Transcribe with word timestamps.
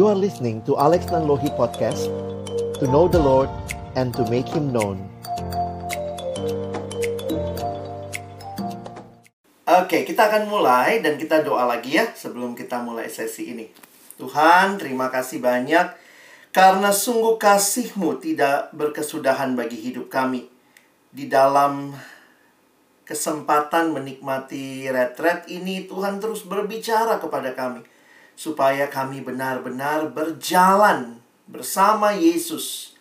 You 0.00 0.08
are 0.08 0.16
listening 0.16 0.64
to 0.64 0.80
Alex 0.80 1.12
Nanlohi 1.12 1.52
Podcast 1.60 2.08
To 2.80 2.88
know 2.88 3.04
the 3.04 3.20
Lord 3.20 3.52
and 4.00 4.16
to 4.16 4.24
make 4.32 4.48
Him 4.48 4.72
known 4.72 4.96
Oke, 9.68 10.08
kita 10.08 10.32
akan 10.32 10.48
mulai 10.48 11.04
dan 11.04 11.20
kita 11.20 11.44
doa 11.44 11.68
lagi 11.68 12.00
ya 12.00 12.08
sebelum 12.16 12.56
kita 12.56 12.80
mulai 12.80 13.12
sesi 13.12 13.52
ini. 13.52 13.68
Tuhan, 14.16 14.80
terima 14.80 15.12
kasih 15.12 15.36
banyak 15.36 15.92
karena 16.48 16.96
sungguh 16.96 17.36
kasih-Mu 17.36 18.24
tidak 18.24 18.72
berkesudahan 18.72 19.52
bagi 19.52 19.84
hidup 19.84 20.08
kami. 20.08 20.48
Di 21.12 21.28
dalam 21.28 21.92
kesempatan 23.04 23.92
menikmati 23.92 24.88
retret 24.88 25.44
ini, 25.52 25.84
Tuhan 25.84 26.24
terus 26.24 26.48
berbicara 26.48 27.20
kepada 27.20 27.52
kami 27.52 27.99
supaya 28.40 28.88
kami 28.88 29.20
benar-benar 29.20 30.16
berjalan 30.16 31.20
bersama 31.44 32.16
Yesus 32.16 32.96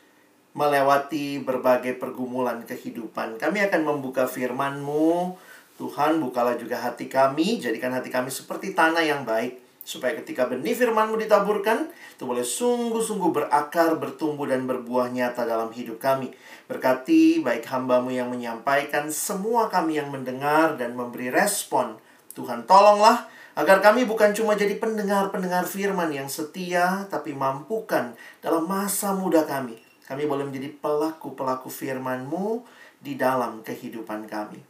melewati 0.52 1.39
berbagai 1.39 1.95
pergumulan 1.95 2.67
kehidupan. 2.67 3.39
Kami 3.39 3.63
akan 3.71 3.88
membuka 3.88 4.27
firman-Mu. 4.27 5.39
Tuhan, 5.79 6.20
bukalah 6.20 6.59
juga 6.59 6.84
hati 6.84 7.07
kami, 7.07 7.63
jadikan 7.63 7.95
hati 7.95 8.12
kami 8.12 8.27
seperti 8.27 8.75
tanah 8.75 8.99
yang 8.99 9.23
baik, 9.23 9.63
supaya 9.88 10.12
ketika 10.20 10.43
benih 10.43 10.75
firman-Mu 10.75 11.15
ditaburkan, 11.15 11.87
itu 11.87 12.27
boleh 12.27 12.43
sungguh-sungguh 12.43 13.31
berakar, 13.31 13.95
bertumbuh, 13.95 14.43
dan 14.43 14.67
berbuah 14.67 15.07
nyata 15.07 15.48
dalam 15.48 15.71
hidup 15.71 16.03
kami. 16.03 16.35
Berkati 16.67 17.40
baik 17.40 17.63
hamba-Mu 17.63 18.12
yang 18.12 18.27
menyampaikan, 18.27 19.07
semua 19.07 19.71
kami 19.71 20.03
yang 20.03 20.12
mendengar 20.12 20.76
dan 20.76 20.99
memberi 20.99 21.31
respon. 21.31 21.95
Tuhan, 22.35 22.67
tolonglah 22.67 23.38
Agar 23.59 23.84
kami 23.84 24.08
bukan 24.08 24.31
cuma 24.31 24.55
jadi 24.55 24.80
pendengar-pendengar 24.80 25.68
firman 25.68 26.07
yang 26.15 26.32
setia, 26.32 27.04
tapi 27.12 27.35
mampukan 27.35 28.15
dalam 28.40 28.63
masa 28.63 29.12
muda 29.12 29.43
kami. 29.43 29.76
Kami 30.07 30.24
boleh 30.24 30.48
menjadi 30.48 30.71
pelaku-pelaku 30.79 31.68
firman-Mu 31.68 32.63
di 33.04 33.20
dalam 33.20 33.60
kehidupan 33.60 34.32
kami. 34.32 34.63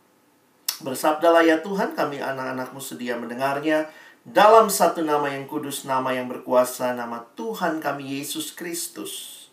Bersabdalah 0.82 1.46
ya 1.46 1.62
Tuhan, 1.62 1.94
kami 1.94 2.18
anak-anakmu 2.18 2.82
sedia 2.82 3.14
mendengarnya. 3.14 3.94
Dalam 4.26 4.74
satu 4.74 5.06
nama 5.06 5.30
yang 5.38 5.46
kudus, 5.46 5.86
nama 5.86 6.10
yang 6.10 6.26
berkuasa, 6.26 6.98
nama 6.98 7.30
Tuhan 7.38 7.78
kami 7.78 8.18
Yesus 8.18 8.58
Kristus. 8.58 9.46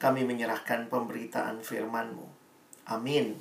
Kami 0.00 0.24
menyerahkan 0.24 0.88
pemberitaan 0.88 1.60
firman-Mu. 1.60 2.24
Amin. 2.88 3.36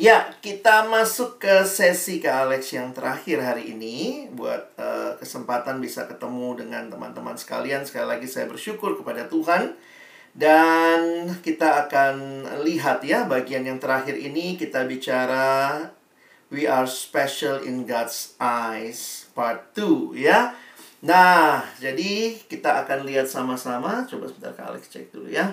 Ya, 0.00 0.32
kita 0.40 0.88
masuk 0.88 1.36
ke 1.36 1.68
sesi 1.68 2.16
ke 2.16 2.24
Alex 2.24 2.72
yang 2.72 2.96
terakhir 2.96 3.44
hari 3.44 3.76
ini 3.76 4.24
buat 4.32 4.72
uh, 4.80 5.20
kesempatan 5.20 5.84
bisa 5.84 6.08
ketemu 6.08 6.64
dengan 6.64 6.88
teman-teman 6.88 7.36
sekalian. 7.36 7.84
Sekali 7.84 8.16
lagi 8.16 8.24
saya 8.24 8.48
bersyukur 8.48 8.96
kepada 8.96 9.28
Tuhan. 9.28 9.76
Dan 10.32 11.28
kita 11.44 11.84
akan 11.84 12.40
lihat 12.64 13.04
ya 13.04 13.28
bagian 13.28 13.68
yang 13.68 13.76
terakhir 13.76 14.16
ini 14.16 14.56
kita 14.56 14.88
bicara 14.88 15.92
We 16.48 16.64
are 16.64 16.88
special 16.88 17.60
in 17.60 17.84
God's 17.84 18.32
eyes 18.40 19.28
part 19.36 19.76
2 19.76 20.16
ya. 20.16 20.56
Nah, 21.04 21.68
jadi 21.76 22.40
kita 22.48 22.88
akan 22.88 23.04
lihat 23.04 23.28
sama-sama. 23.28 24.08
Coba 24.08 24.24
sebentar 24.24 24.56
ke 24.56 24.62
Alex 24.64 24.88
cek 24.88 25.12
dulu 25.12 25.28
ya. 25.28 25.52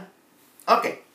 Oke. 0.63 0.79
Okay. 0.79 1.08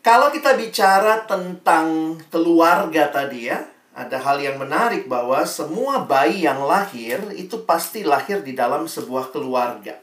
Kalau 0.00 0.32
kita 0.32 0.56
bicara 0.56 1.28
tentang 1.28 2.16
keluarga 2.32 3.12
tadi 3.12 3.52
ya, 3.52 3.60
ada 3.92 4.16
hal 4.16 4.40
yang 4.40 4.56
menarik 4.56 5.04
bahwa 5.04 5.44
semua 5.44 6.08
bayi 6.08 6.48
yang 6.48 6.64
lahir 6.64 7.20
itu 7.36 7.68
pasti 7.68 8.00
lahir 8.00 8.40
di 8.40 8.56
dalam 8.56 8.88
sebuah 8.88 9.28
keluarga. 9.28 10.00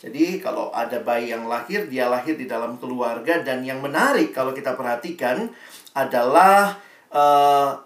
Jadi 0.00 0.40
kalau 0.40 0.72
ada 0.72 1.00
bayi 1.00 1.32
yang 1.32 1.48
lahir, 1.48 1.88
dia 1.88 2.08
lahir 2.08 2.36
di 2.36 2.44
dalam 2.44 2.76
keluarga 2.76 3.40
dan 3.40 3.64
yang 3.64 3.80
menarik 3.80 4.32
kalau 4.32 4.52
kita 4.52 4.76
perhatikan 4.76 5.48
adalah 5.96 6.76
uh, 7.12 7.80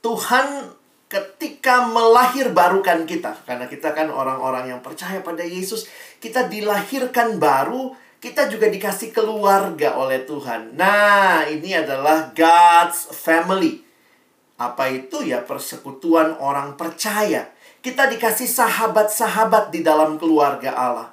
Tuhan 0.00 0.76
ketika 1.08 1.88
melahir 1.88 2.52
barukan 2.52 3.08
kita 3.08 3.32
karena 3.48 3.64
kita 3.64 3.96
kan 3.96 4.12
orang-orang 4.12 4.76
yang 4.76 4.80
percaya 4.84 5.24
pada 5.24 5.40
Yesus, 5.40 5.88
kita 6.20 6.48
dilahirkan 6.52 7.40
baru 7.40 7.96
kita 8.18 8.50
juga 8.50 8.66
dikasih 8.66 9.14
keluarga 9.14 9.94
oleh 9.94 10.26
Tuhan. 10.26 10.74
Nah, 10.74 11.46
ini 11.46 11.70
adalah 11.78 12.34
God's 12.34 13.14
family. 13.14 13.86
Apa 14.58 14.90
itu 14.90 15.22
ya 15.22 15.46
persekutuan 15.46 16.34
orang 16.42 16.74
percaya? 16.74 17.46
Kita 17.78 18.10
dikasih 18.10 18.50
sahabat-sahabat 18.50 19.70
di 19.70 19.86
dalam 19.86 20.18
keluarga 20.18 20.74
Allah. 20.74 21.08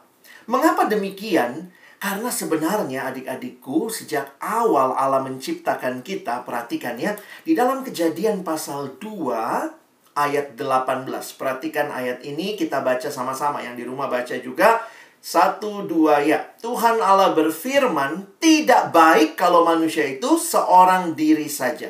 Mengapa 0.50 0.90
demikian? 0.90 1.70
Karena 2.02 2.30
sebenarnya 2.30 3.10
adik-adikku 3.10 3.90
sejak 3.90 4.38
awal 4.42 4.94
Allah 4.94 5.26
menciptakan 5.26 6.06
kita, 6.06 6.46
perhatikan 6.46 6.98
ya, 6.98 7.18
di 7.42 7.58
dalam 7.58 7.82
kejadian 7.82 8.46
pasal 8.46 8.98
2 8.98 10.18
ayat 10.18 10.58
18. 10.58 11.06
Perhatikan 11.38 11.94
ayat 11.94 12.22
ini 12.26 12.58
kita 12.58 12.82
baca 12.82 13.10
sama-sama 13.10 13.62
yang 13.62 13.78
di 13.78 13.86
rumah 13.86 14.10
baca 14.10 14.38
juga 14.38 14.86
satu, 15.26 15.90
dua, 15.90 16.22
ya. 16.22 16.54
Tuhan 16.62 17.02
Allah 17.02 17.34
berfirman, 17.34 18.38
tidak 18.38 18.94
baik 18.94 19.34
kalau 19.34 19.66
manusia 19.66 20.06
itu 20.06 20.38
seorang 20.38 21.18
diri 21.18 21.50
saja. 21.50 21.90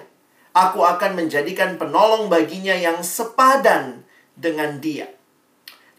Aku 0.56 0.80
akan 0.80 1.20
menjadikan 1.20 1.76
penolong 1.76 2.32
baginya 2.32 2.72
yang 2.72 3.04
sepadan 3.04 4.08
dengan 4.40 4.80
dia. 4.80 5.12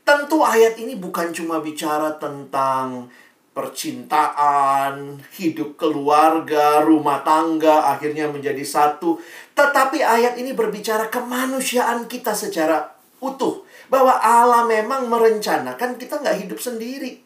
Tentu 0.00 0.40
ayat 0.40 0.80
ini 0.80 0.96
bukan 0.96 1.36
cuma 1.36 1.60
bicara 1.60 2.16
tentang 2.16 3.12
percintaan, 3.52 5.20
hidup 5.36 5.76
keluarga, 5.76 6.80
rumah 6.80 7.20
tangga, 7.20 7.92
akhirnya 7.92 8.32
menjadi 8.32 8.64
satu. 8.64 9.20
Tetapi 9.52 10.00
ayat 10.00 10.40
ini 10.40 10.56
berbicara 10.56 11.12
kemanusiaan 11.12 12.08
kita 12.08 12.32
secara 12.32 12.96
utuh. 13.20 13.60
Bahwa 13.92 14.16
Allah 14.24 14.64
memang 14.64 15.12
merencanakan 15.12 16.00
kita 16.00 16.24
nggak 16.24 16.48
hidup 16.48 16.56
sendiri. 16.56 17.25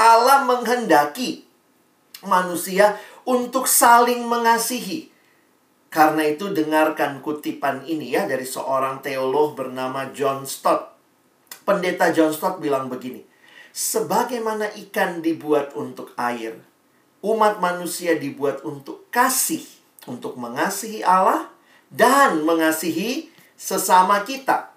Allah 0.00 0.48
menghendaki 0.48 1.44
manusia 2.24 2.96
untuk 3.28 3.68
saling 3.68 4.24
mengasihi. 4.24 5.12
Karena 5.92 6.22
itu 6.24 6.48
dengarkan 6.54 7.20
kutipan 7.20 7.82
ini 7.84 8.14
ya 8.14 8.24
dari 8.24 8.46
seorang 8.46 9.04
teolog 9.04 9.58
bernama 9.58 10.08
John 10.14 10.46
Stott. 10.48 10.96
Pendeta 11.66 12.14
John 12.14 12.32
Stott 12.32 12.62
bilang 12.62 12.88
begini. 12.88 13.26
Sebagaimana 13.70 14.70
ikan 14.88 15.20
dibuat 15.22 15.74
untuk 15.74 16.14
air, 16.18 16.58
umat 17.22 17.58
manusia 17.58 18.16
dibuat 18.18 18.62
untuk 18.66 19.06
kasih, 19.10 19.62
untuk 20.06 20.38
mengasihi 20.38 21.02
Allah 21.02 21.50
dan 21.90 22.42
mengasihi 22.46 23.30
sesama 23.58 24.22
kita. 24.22 24.69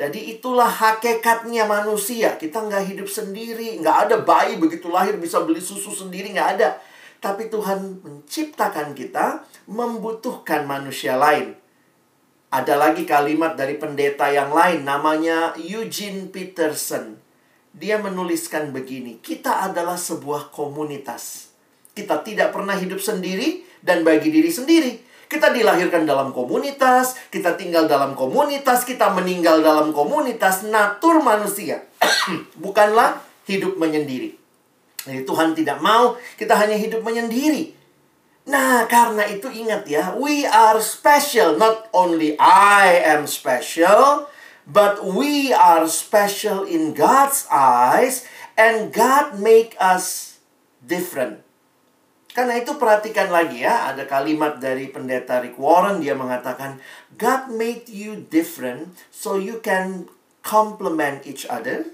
Jadi 0.00 0.32
itulah 0.32 0.72
hakikatnya 0.72 1.68
manusia. 1.68 2.40
Kita 2.40 2.64
nggak 2.64 2.88
hidup 2.88 3.04
sendiri. 3.04 3.76
Nggak 3.84 4.08
ada 4.08 4.16
bayi 4.24 4.56
begitu 4.56 4.88
lahir 4.88 5.20
bisa 5.20 5.44
beli 5.44 5.60
susu 5.60 5.92
sendiri. 5.92 6.32
Nggak 6.32 6.50
ada. 6.56 6.80
Tapi 7.20 7.52
Tuhan 7.52 8.00
menciptakan 8.00 8.96
kita 8.96 9.44
membutuhkan 9.68 10.64
manusia 10.64 11.20
lain. 11.20 11.52
Ada 12.48 12.80
lagi 12.80 13.04
kalimat 13.04 13.60
dari 13.60 13.76
pendeta 13.76 14.32
yang 14.32 14.56
lain 14.56 14.88
namanya 14.88 15.52
Eugene 15.60 16.32
Peterson. 16.32 17.20
Dia 17.70 18.00
menuliskan 18.00 18.72
begini, 18.74 19.22
kita 19.22 19.62
adalah 19.70 19.94
sebuah 19.94 20.50
komunitas. 20.50 21.54
Kita 21.94 22.24
tidak 22.26 22.50
pernah 22.50 22.74
hidup 22.74 22.98
sendiri 22.98 23.62
dan 23.78 24.02
bagi 24.02 24.32
diri 24.32 24.50
sendiri 24.50 25.09
kita 25.30 25.54
dilahirkan 25.54 26.02
dalam 26.02 26.34
komunitas, 26.34 27.14
kita 27.30 27.54
tinggal 27.54 27.86
dalam 27.86 28.18
komunitas, 28.18 28.82
kita 28.82 29.14
meninggal 29.14 29.62
dalam 29.62 29.94
komunitas. 29.94 30.66
Natur 30.66 31.22
manusia 31.22 31.86
bukanlah 32.64 33.22
hidup 33.46 33.78
menyendiri. 33.78 34.34
Jadi 35.06 35.22
Tuhan 35.22 35.54
tidak 35.54 35.78
mau 35.78 36.18
kita 36.34 36.58
hanya 36.58 36.74
hidup 36.74 37.06
menyendiri. 37.06 37.78
Nah, 38.50 38.90
karena 38.90 39.22
itu 39.30 39.46
ingat 39.46 39.86
ya, 39.86 40.18
we 40.18 40.42
are 40.42 40.82
special. 40.82 41.54
Not 41.54 41.86
only 41.94 42.34
I 42.42 42.98
am 43.06 43.30
special, 43.30 44.26
but 44.66 45.06
we 45.06 45.54
are 45.54 45.86
special 45.86 46.66
in 46.66 46.90
God's 46.90 47.46
eyes 47.54 48.26
and 48.58 48.90
God 48.90 49.38
make 49.38 49.78
us 49.78 50.36
different. 50.82 51.46
Karena 52.30 52.54
itu 52.62 52.78
perhatikan 52.78 53.26
lagi 53.26 53.66
ya, 53.66 53.90
ada 53.90 54.06
kalimat 54.06 54.62
dari 54.62 54.86
pendeta 54.86 55.42
Rick 55.42 55.58
Warren 55.58 55.98
dia 55.98 56.14
mengatakan 56.14 56.78
God 57.18 57.50
made 57.50 57.90
you 57.90 58.22
different 58.30 58.94
so 59.10 59.34
you 59.34 59.58
can 59.58 60.06
complement 60.46 61.26
each 61.26 61.42
other, 61.50 61.90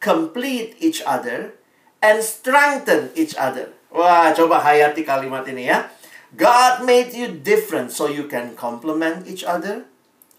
complete 0.00 0.74
each 0.80 1.04
other, 1.04 1.52
and 2.00 2.24
strengthen 2.24 3.12
each 3.12 3.36
other. 3.36 3.76
Wah, 3.92 4.32
coba 4.32 4.60
hayati 4.64 5.04
kalimat 5.04 5.44
ini 5.48 5.68
ya. 5.68 5.88
God 6.36 6.84
made 6.84 7.12
you 7.12 7.32
different 7.32 7.92
so 7.92 8.08
you 8.08 8.28
can 8.28 8.56
complement 8.56 9.24
each 9.28 9.44
other, 9.44 9.88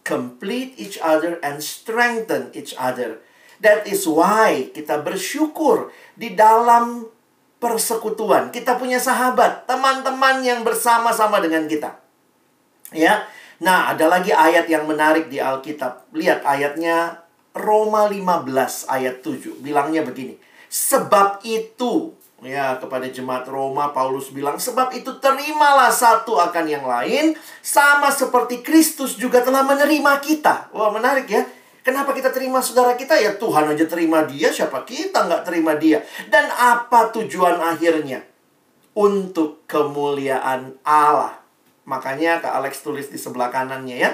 complete 0.05 0.77
each 0.77 0.97
other 1.01 1.41
and 1.45 1.61
strengthen 1.61 2.53
each 2.53 2.73
other. 2.77 3.21
That 3.57 3.89
is 3.89 4.05
why 4.05 4.69
kita 4.73 5.01
bersyukur 5.01 5.89
di 6.13 6.37
dalam 6.37 7.09
persekutuan. 7.57 8.53
Kita 8.53 8.77
punya 8.77 9.01
sahabat, 9.01 9.65
teman-teman 9.65 10.41
yang 10.45 10.61
bersama-sama 10.61 11.41
dengan 11.41 11.65
kita. 11.65 11.97
Ya. 12.93 13.25
Nah, 13.57 13.89
ada 13.89 14.05
lagi 14.05 14.29
ayat 14.29 14.69
yang 14.69 14.85
menarik 14.85 15.33
di 15.33 15.41
Alkitab. 15.41 16.13
Lihat 16.13 16.45
ayatnya 16.45 17.25
Roma 17.57 18.05
15 18.05 18.85
ayat 18.85 19.25
7. 19.25 19.57
Bilangnya 19.65 20.05
begini. 20.05 20.37
Sebab 20.69 21.41
itu, 21.41 22.13
ya 22.45 22.77
kepada 22.77 23.09
jemaat 23.09 23.49
Roma 23.49 23.89
Paulus 23.89 24.29
bilang, 24.29 24.61
sebab 24.61 24.93
itu 24.93 25.17
terimalah 25.17 25.89
satu 25.89 26.37
akan 26.37 26.65
yang 26.69 26.85
lain 26.85 27.33
sama 27.65 28.13
seperti 28.13 28.61
Kristus 28.61 29.17
juga 29.17 29.41
telah 29.41 29.65
menerima 29.65 30.21
kita. 30.21 30.69
Wah, 30.69 30.93
menarik 30.93 31.25
ya. 31.25 31.41
Kenapa 31.87 32.11
kita 32.11 32.35
terima 32.35 32.59
saudara 32.59 32.99
kita? 32.99 33.15
Ya 33.15 33.39
Tuhan 33.39 33.63
aja 33.71 33.87
terima 33.87 34.27
dia, 34.27 34.51
siapa 34.51 34.83
kita 34.83 35.23
nggak 35.23 35.47
terima 35.47 35.71
dia? 35.79 36.03
Dan 36.27 36.51
apa 36.51 37.15
tujuan 37.15 37.63
akhirnya? 37.63 38.27
Untuk 38.91 39.63
kemuliaan 39.71 40.75
Allah. 40.83 41.39
Makanya 41.87 42.43
Kak 42.43 42.59
Alex 42.59 42.83
tulis 42.83 43.07
di 43.07 43.15
sebelah 43.15 43.47
kanannya 43.47 44.03
ya. 44.03 44.11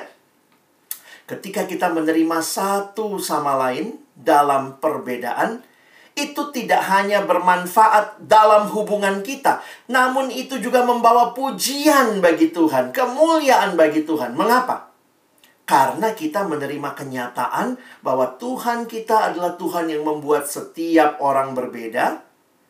Ketika 1.25 1.65
kita 1.65 1.89
menerima 1.89 2.45
satu 2.45 3.17
sama 3.17 3.57
lain 3.57 3.97
dalam 4.13 4.77
perbedaan, 4.77 5.65
itu 6.13 6.53
tidak 6.53 6.85
hanya 6.93 7.25
bermanfaat 7.25 8.21
dalam 8.21 8.69
hubungan 8.69 9.25
kita, 9.25 9.65
namun 9.89 10.29
itu 10.29 10.61
juga 10.61 10.85
membawa 10.85 11.33
pujian 11.33 12.21
bagi 12.21 12.53
Tuhan, 12.53 12.93
kemuliaan 12.93 13.73
bagi 13.73 14.05
Tuhan. 14.05 14.37
Mengapa? 14.37 14.92
Karena 15.63 16.11
kita 16.11 16.43
menerima 16.43 16.91
kenyataan 16.91 17.79
bahwa 18.03 18.35
Tuhan 18.35 18.83
kita 18.83 19.31
adalah 19.31 19.55
Tuhan 19.55 19.87
yang 19.87 20.03
membuat 20.03 20.43
setiap 20.51 21.23
orang 21.23 21.55
berbeda, 21.55 22.19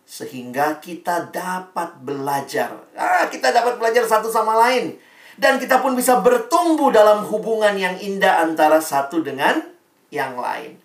sehingga 0.06 0.78
kita 0.78 1.34
dapat 1.34 1.98
belajar. 2.06 2.86
Ah, 2.94 3.26
kita 3.34 3.50
dapat 3.50 3.82
belajar 3.82 4.06
satu 4.06 4.30
sama 4.30 4.54
lain. 4.70 4.94
Dan 5.34 5.58
kita 5.58 5.82
pun 5.82 5.98
bisa 5.98 6.22
bertumbuh 6.22 6.94
dalam 6.94 7.26
hubungan 7.26 7.74
yang 7.74 7.98
indah 7.98 8.46
antara 8.46 8.78
satu 8.78 9.26
dengan 9.26 9.66
yang 10.14 10.38
lain. 10.38 10.78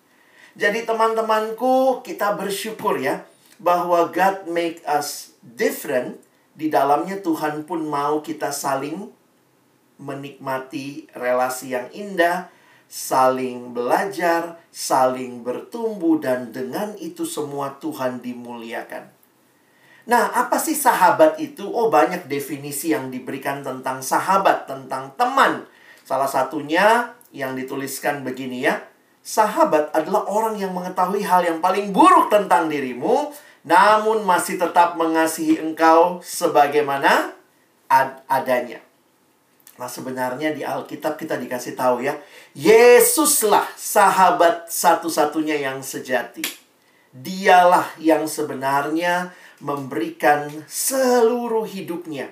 Jadi 0.57 0.89
teman-temanku, 0.89 2.01
kita 2.01 2.33
bersyukur 2.33 2.97
ya 2.97 3.21
bahwa 3.61 4.09
God 4.09 4.49
make 4.49 4.81
us 4.89 5.37
different. 5.45 6.17
Di 6.57 6.73
dalamnya 6.73 7.21
Tuhan 7.21 7.69
pun 7.69 7.85
mau 7.85 8.25
kita 8.25 8.49
saling 8.49 9.13
menikmati 9.99 11.11
relasi 11.13 11.75
yang 11.75 11.91
indah, 11.91 12.47
saling 12.89 13.75
belajar, 13.75 14.57
saling 14.73 15.45
bertumbuh 15.45 16.17
dan 16.17 16.49
dengan 16.49 16.97
itu 16.97 17.27
semua 17.27 17.77
Tuhan 17.77 18.23
dimuliakan. 18.23 19.11
Nah, 20.09 20.33
apa 20.33 20.57
sih 20.57 20.73
sahabat 20.73 21.37
itu? 21.37 21.69
Oh, 21.69 21.93
banyak 21.93 22.25
definisi 22.25 22.89
yang 22.89 23.13
diberikan 23.13 23.61
tentang 23.61 24.01
sahabat, 24.01 24.65
tentang 24.65 25.13
teman. 25.13 25.69
Salah 26.01 26.25
satunya 26.25 27.13
yang 27.29 27.53
dituliskan 27.53 28.25
begini 28.25 28.65
ya. 28.65 28.81
Sahabat 29.21 29.93
adalah 29.93 30.25
orang 30.25 30.57
yang 30.57 30.73
mengetahui 30.73 31.21
hal 31.21 31.45
yang 31.45 31.61
paling 31.61 31.93
buruk 31.93 32.33
tentang 32.33 32.65
dirimu, 32.65 33.29
namun 33.61 34.25
masih 34.25 34.57
tetap 34.57 34.97
mengasihi 34.97 35.61
engkau 35.61 36.17
sebagaimana 36.25 37.37
ad 37.85 38.25
adanya. 38.25 38.88
Nah, 39.79 39.87
sebenarnya 39.87 40.51
di 40.51 40.59
Alkitab 40.67 41.15
kita 41.15 41.39
dikasih 41.39 41.79
tahu 41.79 42.03
ya, 42.03 42.19
Yesuslah 42.51 43.63
sahabat 43.79 44.67
satu-satunya 44.67 45.55
yang 45.55 45.79
sejati. 45.79 46.43
Dialah 47.15 47.95
yang 47.95 48.27
sebenarnya 48.27 49.31
memberikan 49.63 50.51
seluruh 50.67 51.63
hidupnya 51.63 52.27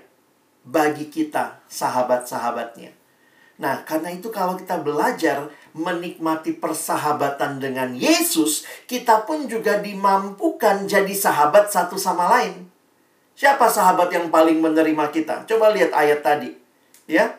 bagi 0.67 1.07
kita, 1.07 1.63
sahabat-sahabatnya. 1.71 2.91
Nah, 3.63 3.81
karena 3.87 4.11
itu 4.11 4.27
kalau 4.27 4.59
kita 4.59 4.83
belajar 4.83 5.47
menikmati 5.71 6.51
persahabatan 6.51 7.63
dengan 7.63 7.95
Yesus, 7.95 8.67
kita 8.85 9.23
pun 9.23 9.47
juga 9.47 9.79
dimampukan 9.79 10.83
jadi 10.83 11.15
sahabat 11.15 11.71
satu 11.71 11.95
sama 11.95 12.27
lain. 12.27 12.67
Siapa 13.39 13.71
sahabat 13.71 14.11
yang 14.11 14.27
paling 14.29 14.59
menerima 14.59 15.09
kita? 15.15 15.47
Coba 15.47 15.71
lihat 15.73 15.95
ayat 15.95 16.21
tadi. 16.21 16.53
Ya. 17.09 17.36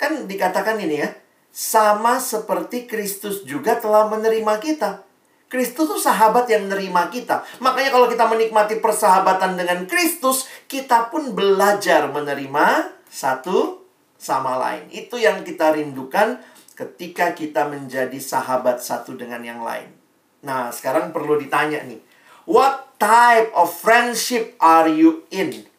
Kan 0.00 0.26
dikatakan 0.26 0.80
ini 0.80 1.02
ya, 1.04 1.10
sama 1.54 2.18
seperti 2.18 2.90
Kristus 2.90 3.46
juga 3.46 3.78
telah 3.78 4.10
menerima 4.10 4.58
kita. 4.58 5.06
Kristus 5.46 5.86
tuh 5.86 6.02
sahabat 6.02 6.50
yang 6.50 6.66
menerima 6.66 7.14
kita. 7.14 7.46
Makanya 7.62 7.94
kalau 7.94 8.10
kita 8.10 8.26
menikmati 8.26 8.82
persahabatan 8.82 9.54
dengan 9.54 9.86
Kristus, 9.86 10.50
kita 10.66 11.14
pun 11.14 11.30
belajar 11.30 12.10
menerima 12.10 12.90
satu 13.06 13.86
sama 14.18 14.58
lain. 14.58 14.90
Itu 14.90 15.14
yang 15.14 15.46
kita 15.46 15.78
rindukan 15.78 16.42
ketika 16.74 17.30
kita 17.38 17.70
menjadi 17.70 18.18
sahabat 18.18 18.82
satu 18.82 19.14
dengan 19.14 19.46
yang 19.46 19.62
lain. 19.62 19.94
Nah, 20.42 20.74
sekarang 20.74 21.14
perlu 21.14 21.38
ditanya 21.38 21.86
nih. 21.86 22.02
What 22.50 22.98
type 22.98 23.54
of 23.54 23.70
friendship 23.70 24.58
are 24.58 24.90
you 24.90 25.22
in? 25.30 25.70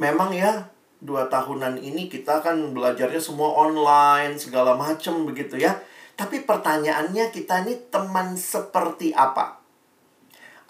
Memang 0.00 0.32
ya, 0.32 0.72
dua 1.00 1.26
tahunan 1.32 1.80
ini 1.80 2.12
kita 2.12 2.44
kan 2.44 2.76
belajarnya 2.76 3.18
semua 3.18 3.56
online, 3.56 4.36
segala 4.36 4.76
macam 4.76 5.24
begitu 5.24 5.56
ya. 5.56 5.80
Tapi 6.14 6.44
pertanyaannya 6.44 7.32
kita 7.32 7.64
ini 7.64 7.88
teman 7.88 8.36
seperti 8.36 9.16
apa? 9.16 9.56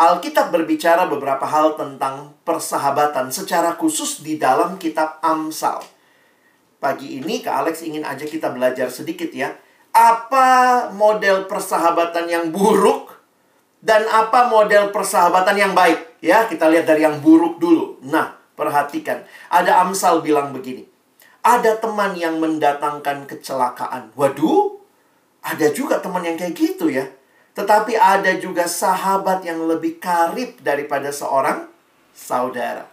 Alkitab 0.01 0.49
berbicara 0.49 1.05
beberapa 1.11 1.45
hal 1.45 1.77
tentang 1.77 2.33
persahabatan 2.47 3.29
secara 3.29 3.77
khusus 3.77 4.25
di 4.25 4.41
dalam 4.41 4.81
kitab 4.81 5.21
Amsal. 5.21 5.85
Pagi 6.81 7.21
ini 7.21 7.45
Kak 7.45 7.67
Alex 7.67 7.85
ingin 7.85 8.09
aja 8.09 8.25
kita 8.25 8.49
belajar 8.49 8.89
sedikit 8.89 9.29
ya. 9.29 9.53
Apa 9.93 10.89
model 10.97 11.45
persahabatan 11.45 12.33
yang 12.33 12.49
buruk 12.49 13.13
dan 13.85 14.09
apa 14.09 14.49
model 14.49 14.89
persahabatan 14.89 15.57
yang 15.61 15.73
baik? 15.77 16.25
Ya, 16.25 16.49
kita 16.49 16.73
lihat 16.73 16.89
dari 16.89 17.05
yang 17.05 17.21
buruk 17.21 17.61
dulu. 17.61 18.01
Nah, 18.09 18.40
perhatikan. 18.61 19.25
Ada 19.49 19.81
Amsal 19.81 20.21
bilang 20.21 20.53
begini. 20.53 20.85
Ada 21.41 21.81
teman 21.81 22.13
yang 22.13 22.37
mendatangkan 22.37 23.25
kecelakaan. 23.25 24.13
Waduh, 24.13 24.77
ada 25.41 25.73
juga 25.73 25.97
teman 26.05 26.21
yang 26.21 26.37
kayak 26.37 26.53
gitu 26.53 26.93
ya. 26.93 27.09
Tetapi 27.57 27.97
ada 27.97 28.37
juga 28.37 28.69
sahabat 28.69 29.41
yang 29.49 29.65
lebih 29.65 29.97
karib 29.97 30.61
daripada 30.61 31.09
seorang 31.09 31.65
saudara. 32.13 32.85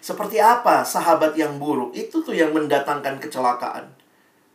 Seperti 0.00 0.40
apa 0.40 0.86
sahabat 0.86 1.36
yang 1.36 1.60
buruk? 1.60 1.92
Itu 1.92 2.24
tuh 2.24 2.32
yang 2.32 2.56
mendatangkan 2.56 3.20
kecelakaan. 3.20 3.99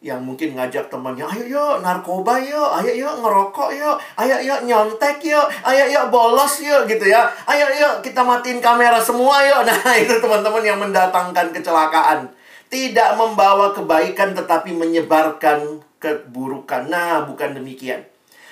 Yang 0.06 0.22
mungkin 0.22 0.54
ngajak 0.54 0.94
temannya, 0.94 1.26
ayo 1.26 1.44
yuk 1.50 1.76
narkoba 1.82 2.38
yuk, 2.38 2.70
ayo 2.78 2.94
yuk 2.94 3.26
ngerokok 3.26 3.74
yuk, 3.74 3.98
ayo 4.22 4.38
yuk 4.38 4.62
nyontek 4.70 5.18
yuk, 5.26 5.50
ayo 5.66 5.90
yuk 5.90 6.14
bolos 6.14 6.62
yuk 6.62 6.86
gitu 6.86 7.10
ya. 7.10 7.26
Ayo 7.50 7.66
yuk 7.74 8.06
kita 8.06 8.22
matiin 8.22 8.62
kamera 8.62 9.02
semua 9.02 9.42
yuk. 9.42 9.66
Nah 9.70 9.98
itu 9.98 10.14
teman-teman 10.22 10.62
yang 10.62 10.78
mendatangkan 10.78 11.50
kecelakaan. 11.50 12.30
Tidak 12.70 13.18
membawa 13.18 13.74
kebaikan 13.74 14.38
tetapi 14.38 14.78
menyebarkan 14.78 15.82
keburukan. 15.98 16.86
Nah, 16.86 17.26
bukan 17.26 17.58
demikian. 17.58 18.06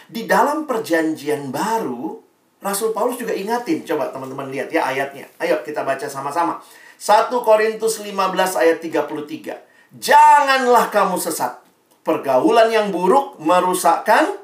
Di 0.09 0.25
dalam 0.25 0.65
perjanjian 0.65 1.53
baru, 1.53 2.17
Rasul 2.65 2.97
Paulus 2.97 3.21
juga 3.21 3.37
ingatin. 3.37 3.85
Coba 3.85 4.09
teman-teman 4.09 4.49
lihat 4.49 4.73
ya 4.73 4.89
ayatnya. 4.89 5.29
Ayo 5.37 5.61
kita 5.61 5.85
baca 5.85 6.09
sama-sama. 6.09 6.57
1 6.97 7.29
Korintus 7.29 7.99
15 8.01 8.15
ayat 8.57 8.77
33. 8.81 9.72
Janganlah 9.93 10.89
kamu 10.89 11.21
sesat. 11.21 11.61
Pergaulan 12.01 12.73
yang 12.73 12.89
buruk 12.89 13.37
merusakkan 13.39 14.41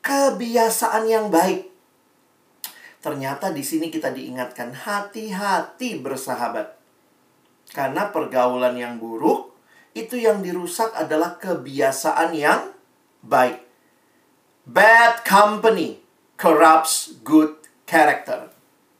kebiasaan 0.00 1.04
yang 1.10 1.28
baik. 1.28 1.68
Ternyata 3.02 3.50
di 3.50 3.60
sini 3.66 3.90
kita 3.90 4.14
diingatkan 4.14 4.72
hati-hati 4.72 5.98
bersahabat. 6.00 6.78
Karena 7.74 8.08
pergaulan 8.08 8.78
yang 8.78 8.96
buruk 8.96 9.52
itu 9.92 10.16
yang 10.16 10.40
dirusak 10.40 10.94
adalah 10.94 11.36
kebiasaan 11.36 12.32
yang 12.32 12.72
baik. 13.20 13.60
Bad 14.64 15.26
company 15.26 16.00
corrupts 16.38 17.18
good 17.20 17.58
character. 17.84 18.48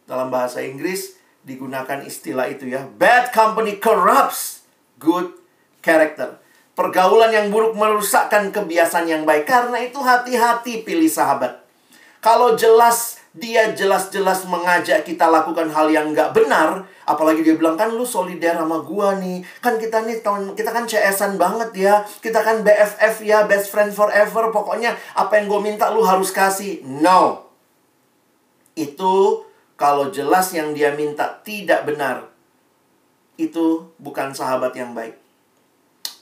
Dalam 0.04 0.28
bahasa 0.28 0.60
Inggris 0.60 1.16
digunakan 1.46 2.04
istilah 2.04 2.50
itu 2.50 2.68
ya. 2.68 2.84
Bad 2.84 3.32
company 3.32 3.80
corrupts 3.80 4.68
good 5.00 5.47
character. 5.80 6.38
Pergaulan 6.78 7.34
yang 7.34 7.50
buruk 7.50 7.74
merusakkan 7.74 8.54
kebiasaan 8.54 9.10
yang 9.10 9.22
baik. 9.26 9.48
Karena 9.50 9.82
itu 9.82 9.98
hati-hati 9.98 10.86
pilih 10.86 11.10
sahabat. 11.10 11.58
Kalau 12.22 12.54
jelas 12.54 13.18
dia 13.38 13.70
jelas-jelas 13.70 14.48
mengajak 14.50 15.06
kita 15.06 15.30
lakukan 15.30 15.70
hal 15.70 15.86
yang 15.92 16.10
nggak 16.10 16.34
benar, 16.34 16.88
apalagi 17.06 17.46
dia 17.46 17.54
bilang 17.54 17.78
kan 17.78 17.94
lu 17.94 18.02
solider 18.02 18.58
sama 18.58 18.82
gua 18.82 19.14
nih, 19.14 19.46
kan 19.62 19.78
kita 19.78 20.02
nih 20.02 20.18
tahun 20.24 20.58
kita 20.58 20.70
kan 20.74 20.84
CS-an 20.88 21.38
banget 21.38 21.70
ya, 21.76 21.94
kita 22.18 22.42
kan 22.42 22.66
BFF 22.66 23.22
ya, 23.22 23.46
best 23.46 23.70
friend 23.70 23.94
forever, 23.94 24.50
pokoknya 24.50 24.96
apa 25.14 25.38
yang 25.38 25.46
gue 25.46 25.60
minta 25.62 25.92
lu 25.94 26.02
harus 26.02 26.34
kasih. 26.34 26.82
No, 26.82 27.46
itu 28.74 29.46
kalau 29.78 30.10
jelas 30.10 30.50
yang 30.50 30.74
dia 30.74 30.90
minta 30.98 31.38
tidak 31.46 31.86
benar, 31.86 32.26
itu 33.38 33.94
bukan 34.02 34.34
sahabat 34.34 34.74
yang 34.74 34.96
baik. 34.96 35.27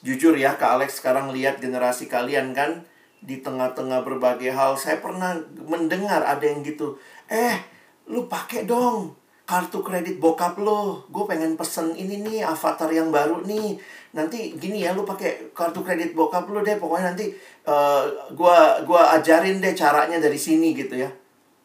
Jujur 0.07 0.39
ya, 0.39 0.55
Kak 0.55 0.79
Alex 0.79 1.03
sekarang 1.03 1.35
lihat 1.35 1.59
generasi 1.59 2.07
kalian 2.07 2.55
kan, 2.55 2.87
di 3.27 3.43
tengah-tengah 3.43 4.07
berbagai 4.07 4.55
hal 4.55 4.79
saya 4.79 5.03
pernah 5.03 5.35
mendengar 5.67 6.23
ada 6.23 6.45
yang 6.47 6.63
gitu 6.63 6.95
eh 7.27 7.59
lu 8.07 8.31
pakai 8.31 8.69
dong 8.69 9.19
kartu 9.47 9.83
kredit 9.83 10.19
bokap 10.23 10.59
lo. 10.59 11.07
Gue 11.11 11.27
pengen 11.27 11.59
pesen 11.59 11.95
ini 11.95 12.23
nih 12.23 12.47
avatar 12.47 12.91
yang 12.91 13.11
baru 13.11 13.43
nih. 13.47 13.79
Nanti 14.15 14.55
gini 14.59 14.83
ya 14.87 14.95
lu 14.95 15.03
pakai 15.03 15.51
kartu 15.55 15.83
kredit 15.83 16.15
bokap 16.15 16.47
lo 16.51 16.63
deh 16.63 16.79
pokoknya 16.79 17.15
nanti 17.15 17.31
uh, 17.67 18.07
gua 18.35 18.83
gua 18.83 19.15
ajarin 19.19 19.59
deh 19.63 19.75
caranya 19.75 20.19
dari 20.19 20.39
sini 20.39 20.75
gitu 20.75 20.99
ya. 20.99 21.11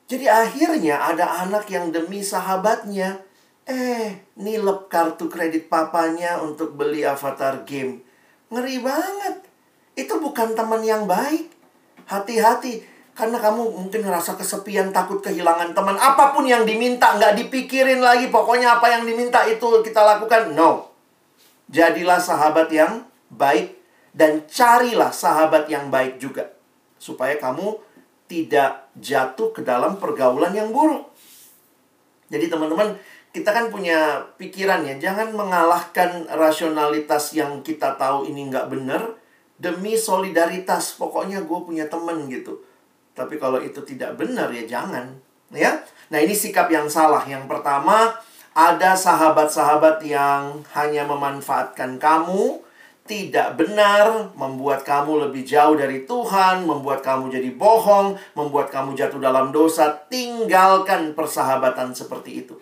Jadi 0.10 0.25
akhirnya 0.29 0.98
ada 1.13 1.45
anak 1.45 1.69
yang 1.69 1.89
demi 1.89 2.21
sahabatnya 2.21 3.21
eh 3.65 4.33
nilep 4.38 4.89
kartu 4.89 5.29
kredit 5.29 5.69
papanya 5.69 6.41
untuk 6.41 6.74
beli 6.74 7.05
avatar 7.05 7.65
game 7.65 8.01
ngeri 8.51 8.84
banget 8.84 9.48
itu 9.96 10.13
bukan 10.20 10.53
teman 10.55 10.84
yang 10.84 11.08
baik. 11.08 11.51
Hati-hati. 12.08 12.84
Karena 13.12 13.39
kamu 13.39 13.75
mungkin 13.75 14.08
ngerasa 14.08 14.39
kesepian, 14.39 14.96
takut 14.96 15.20
kehilangan 15.20 15.75
teman. 15.75 16.00
Apa 16.00 16.31
pun 16.31 16.48
yang 16.48 16.63
diminta, 16.63 17.15
nggak 17.15 17.36
dipikirin 17.43 18.00
lagi. 18.00 18.31
Pokoknya 18.31 18.79
apa 18.79 18.88
yang 18.88 19.03
diminta 19.03 19.43
itu 19.48 19.84
kita 19.84 20.00
lakukan. 20.03 20.55
No. 20.55 20.91
Jadilah 21.67 22.20
sahabat 22.20 22.72
yang 22.72 23.03
baik. 23.31 23.79
Dan 24.12 24.43
carilah 24.48 25.12
sahabat 25.12 25.72
yang 25.72 25.88
baik 25.88 26.20
juga. 26.20 26.51
Supaya 27.00 27.39
kamu 27.39 27.79
tidak 28.27 28.91
jatuh 29.00 29.51
ke 29.55 29.63
dalam 29.63 30.00
pergaulan 30.00 30.51
yang 30.55 30.72
buruk. 30.72 31.12
Jadi 32.31 32.48
teman-teman, 32.48 32.96
kita 33.31 33.50
kan 33.55 33.71
punya 33.71 34.27
pikiran 34.35 34.83
ya. 34.83 34.95
Jangan 35.00 35.31
mengalahkan 35.35 36.27
rasionalitas 36.31 37.31
yang 37.35 37.63
kita 37.63 37.95
tahu 37.95 38.27
ini 38.27 38.51
nggak 38.51 38.67
benar 38.67 39.21
demi 39.61 39.93
solidaritas 39.93 40.97
pokoknya 40.97 41.45
gue 41.45 41.59
punya 41.61 41.85
temen 41.85 42.25
gitu 42.25 42.65
tapi 43.13 43.38
kalau 43.38 43.61
itu 43.61 43.77
tidak 43.85 44.17
benar 44.17 44.50
ya 44.50 44.65
jangan 44.65 45.05
ya 45.53 45.77
nah 46.09 46.17
ini 46.17 46.33
sikap 46.33 46.65
yang 46.73 46.89
salah 46.89 47.21
yang 47.29 47.45
pertama 47.45 48.17
ada 48.57 48.97
sahabat-sahabat 48.97 50.01
yang 50.01 50.65
hanya 50.73 51.05
memanfaatkan 51.07 52.01
kamu 52.01 52.59
tidak 53.01 53.59
benar, 53.59 54.31
membuat 54.39 54.88
kamu 54.88 55.27
lebih 55.27 55.43
jauh 55.43 55.75
dari 55.75 56.07
Tuhan, 56.07 56.63
membuat 56.63 57.03
kamu 57.03 57.27
jadi 57.27 57.50
bohong, 57.59 58.15
membuat 58.39 58.71
kamu 58.71 58.95
jatuh 58.95 59.19
dalam 59.19 59.51
dosa. 59.51 59.91
Tinggalkan 60.07 61.11
persahabatan 61.11 61.91
seperti 61.91 62.45
itu. 62.45 62.55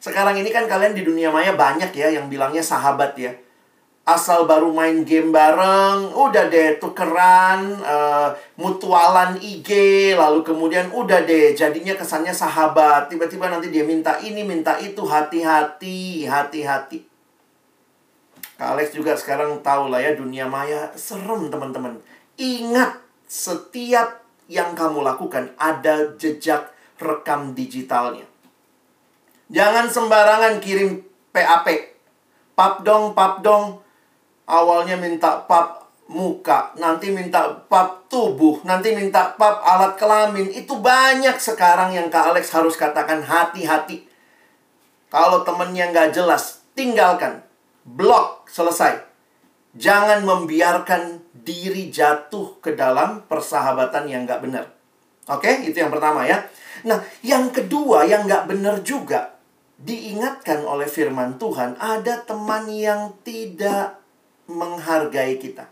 Sekarang 0.00 0.34
ini 0.34 0.48
kan 0.48 0.64
kalian 0.64 0.96
di 0.96 1.04
dunia 1.04 1.28
maya 1.28 1.52
banyak 1.52 1.92
ya 1.92 2.08
yang 2.08 2.32
bilangnya 2.32 2.64
sahabat 2.64 3.14
ya 3.20 3.30
asal 4.10 4.48
baru 4.48 4.74
main 4.74 5.06
game 5.06 5.30
bareng, 5.30 6.10
udah 6.10 6.50
deh 6.50 6.80
tukeran, 6.82 7.78
uh, 7.84 8.34
mutualan 8.58 9.38
IG, 9.38 9.70
lalu 10.18 10.42
kemudian 10.42 10.90
udah 10.90 11.22
deh 11.22 11.54
jadinya 11.54 11.94
kesannya 11.94 12.34
sahabat. 12.34 13.06
Tiba-tiba 13.06 13.46
nanti 13.46 13.70
dia 13.70 13.86
minta 13.86 14.18
ini, 14.18 14.42
minta 14.42 14.74
itu, 14.82 15.04
hati-hati, 15.06 16.26
hati-hati. 16.26 17.06
Kak 18.58 18.76
Alex 18.76 18.92
juga 18.92 19.16
sekarang 19.16 19.64
tahu 19.64 19.88
lah 19.88 20.04
ya 20.04 20.12
dunia 20.12 20.44
maya 20.44 20.92
serem 20.92 21.48
teman-teman. 21.48 21.96
Ingat 22.36 23.00
setiap 23.24 24.20
yang 24.50 24.76
kamu 24.76 25.00
lakukan 25.00 25.54
ada 25.56 26.12
jejak 26.20 26.68
rekam 27.00 27.56
digitalnya. 27.56 28.29
Jangan 29.50 29.90
sembarangan 29.90 30.62
kirim 30.62 31.02
PAP. 31.34 31.66
Pap 32.54 32.86
dong, 32.86 33.12
pap 33.18 33.42
dong 33.42 33.82
awalnya 34.50 34.98
minta 34.98 35.42
pap 35.46 35.90
muka, 36.10 36.74
nanti 36.74 37.14
minta 37.14 37.46
pap 37.70 38.10
tubuh, 38.10 38.58
nanti 38.66 38.90
minta 38.90 39.30
pap 39.38 39.62
alat 39.62 39.94
kelamin. 39.94 40.50
Itu 40.50 40.82
banyak 40.82 41.38
sekarang 41.38 41.94
yang 41.94 42.10
Kak 42.10 42.34
Alex 42.34 42.50
harus 42.50 42.74
katakan 42.74 43.22
hati-hati. 43.22 44.10
Kalau 45.10 45.46
temennya 45.46 45.90
nggak 45.94 46.14
jelas, 46.14 46.66
tinggalkan. 46.74 47.46
Blok, 47.86 48.46
selesai. 48.50 49.02
Jangan 49.74 50.26
membiarkan 50.26 51.22
diri 51.30 51.94
jatuh 51.94 52.58
ke 52.58 52.74
dalam 52.74 53.22
persahabatan 53.30 54.10
yang 54.10 54.26
nggak 54.26 54.42
benar. 54.42 54.66
Oke, 55.30 55.62
itu 55.62 55.78
yang 55.78 55.94
pertama 55.94 56.26
ya. 56.26 56.42
Nah, 56.82 56.98
yang 57.22 57.54
kedua 57.54 58.02
yang 58.02 58.26
nggak 58.26 58.50
benar 58.50 58.82
juga, 58.82 59.38
diingatkan 59.80 60.60
oleh 60.62 60.84
firman 60.84 61.40
Tuhan, 61.40 61.76
ada 61.80 62.20
teman 62.28 62.68
yang 62.68 63.16
tidak 63.24 63.96
menghargai 64.44 65.40
kita. 65.40 65.64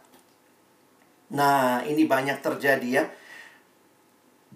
Nah, 1.28 1.84
ini 1.84 2.08
banyak 2.08 2.40
terjadi 2.40 2.88
ya. 2.88 3.04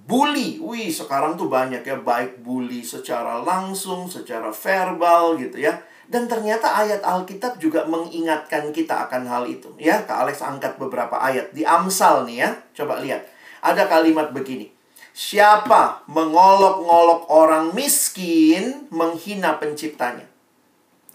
Bully, 0.02 0.58
wih 0.58 0.88
sekarang 0.88 1.36
tuh 1.36 1.46
banyak 1.46 1.84
ya, 1.84 1.96
baik 2.00 2.42
bully 2.42 2.82
secara 2.82 3.38
langsung, 3.44 4.08
secara 4.08 4.50
verbal 4.50 5.36
gitu 5.38 5.62
ya. 5.62 5.78
Dan 6.08 6.26
ternyata 6.26 6.72
ayat 6.72 7.04
Alkitab 7.04 7.60
juga 7.62 7.86
mengingatkan 7.86 8.72
kita 8.74 9.06
akan 9.06 9.22
hal 9.28 9.44
itu. 9.46 9.70
Ya, 9.78 10.02
Kak 10.02 10.26
Alex 10.26 10.42
angkat 10.42 10.74
beberapa 10.80 11.14
ayat. 11.20 11.54
Di 11.54 11.62
Amsal 11.62 12.26
nih 12.26 12.42
ya, 12.42 12.50
coba 12.82 12.98
lihat. 12.98 13.22
Ada 13.62 13.86
kalimat 13.86 14.34
begini. 14.34 14.71
Siapa 15.12 16.08
mengolok-ngolok 16.08 17.28
orang 17.28 17.76
miskin, 17.76 18.88
menghina 18.88 19.60
penciptanya. 19.60 20.24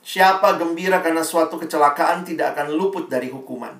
Siapa 0.06 0.56
gembira 0.56 1.01
karena 1.01 1.25
suatu 1.25 1.58
kecelakaan 1.58 2.22
tidak 2.24 2.54
akan 2.56 2.77
luput 2.77 3.10
dari 3.10 3.27
hukuman. 3.34 3.74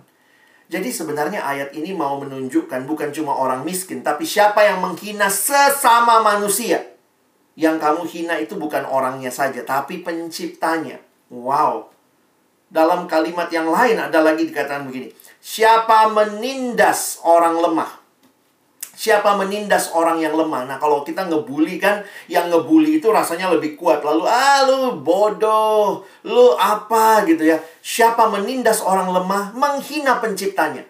Jadi 0.68 0.92
sebenarnya 0.92 1.48
ayat 1.48 1.72
ini 1.72 1.96
mau 1.96 2.20
menunjukkan 2.20 2.84
bukan 2.84 3.16
cuma 3.16 3.32
orang 3.40 3.64
miskin, 3.64 4.04
tapi 4.04 4.28
siapa 4.28 4.68
yang 4.68 4.84
menghina 4.84 5.32
sesama 5.32 6.20
manusia. 6.20 6.84
Yang 7.56 7.78
kamu 7.80 8.02
hina 8.06 8.36
itu 8.38 8.60
bukan 8.60 8.84
orangnya 8.84 9.32
saja, 9.32 9.64
tapi 9.64 10.04
penciptanya. 10.04 11.00
Wow. 11.32 11.90
Dalam 12.68 13.08
kalimat 13.08 13.48
yang 13.48 13.72
lain 13.72 13.96
ada 13.96 14.20
lagi 14.20 14.44
dikatakan 14.44 14.92
begini. 14.92 15.16
Siapa 15.40 16.12
menindas 16.12 17.24
orang 17.24 17.56
lemah, 17.56 17.97
Siapa 18.98 19.38
menindas 19.38 19.94
orang 19.94 20.18
yang 20.18 20.34
lemah? 20.34 20.66
Nah, 20.66 20.82
kalau 20.82 21.06
kita 21.06 21.30
ngebully 21.30 21.78
kan, 21.78 22.02
yang 22.26 22.50
ngebully 22.50 22.98
itu 22.98 23.14
rasanya 23.14 23.54
lebih 23.54 23.78
kuat. 23.78 24.02
Lalu, 24.02 24.26
ah 24.26 24.66
lu 24.66 24.98
bodoh, 25.06 26.02
lu 26.26 26.58
apa 26.58 27.22
gitu 27.30 27.46
ya. 27.46 27.62
Siapa 27.86 28.26
menindas 28.34 28.82
orang 28.82 29.14
lemah, 29.14 29.54
menghina 29.54 30.18
penciptanya. 30.18 30.82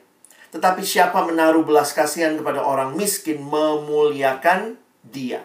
Tetapi 0.56 0.88
siapa 0.88 1.20
menaruh 1.28 1.68
belas 1.68 1.92
kasihan 1.92 2.40
kepada 2.40 2.64
orang 2.64 2.96
miskin, 2.96 3.44
memuliakan 3.44 4.80
dia. 5.04 5.44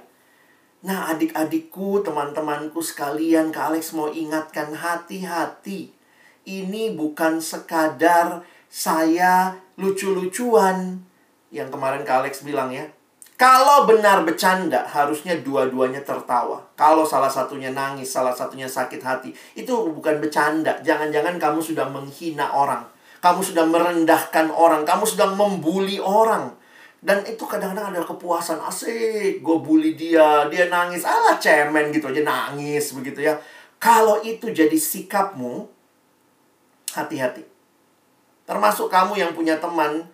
Nah, 0.87 1.11
adik-adikku, 1.11 2.07
teman-temanku 2.07 2.79
sekalian, 2.79 3.51
Kak 3.51 3.75
Alex 3.75 3.91
mau 3.91 4.07
ingatkan 4.07 4.71
hati-hati. 4.71 5.91
Ini 6.47 6.95
bukan 6.95 7.43
sekadar 7.43 8.47
saya 8.71 9.59
lucu-lucuan 9.75 11.11
yang 11.53 11.69
kemarin 11.69 12.03
Kak 12.03 12.25
Alex 12.25 12.43
bilang 12.43 12.73
ya. 12.73 12.89
Kalau 13.37 13.85
benar 13.91 14.23
bercanda, 14.23 14.87
harusnya 14.87 15.35
dua-duanya 15.43 16.01
tertawa. 16.07 16.63
Kalau 16.79 17.03
salah 17.03 17.29
satunya 17.29 17.75
nangis, 17.75 18.09
salah 18.09 18.31
satunya 18.31 18.71
sakit 18.71 19.03
hati, 19.03 19.35
itu 19.59 19.73
bukan 19.93 20.23
bercanda. 20.23 20.79
Jangan-jangan 20.81 21.37
kamu 21.43 21.59
sudah 21.59 21.91
menghina 21.91 22.55
orang. 22.55 22.87
Kamu 23.19 23.43
sudah 23.43 23.67
merendahkan 23.67 24.47
orang. 24.51 24.87
Kamu 24.87 25.05
sudah 25.05 25.35
membuli 25.35 25.99
orang. 25.99 26.55
Dan 27.03 27.27
itu 27.27 27.43
kadang-kadang 27.43 27.91
ada 27.91 28.07
kepuasan. 28.07 28.63
Asik, 28.63 29.43
gue 29.43 29.59
bully 29.59 29.99
dia. 29.99 30.47
Dia 30.47 30.71
nangis. 30.71 31.03
Alah 31.03 31.35
cemen 31.43 31.91
gitu 31.91 32.15
aja, 32.15 32.23
nangis 32.23 32.95
begitu 32.95 33.27
ya. 33.27 33.35
Kalau 33.83 34.23
itu 34.23 34.55
jadi 34.55 34.79
sikapmu, 34.79 35.67
hati-hati. 36.95 37.43
Termasuk 38.47 38.87
kamu 38.87 39.19
yang 39.19 39.35
punya 39.35 39.59
teman 39.59 40.07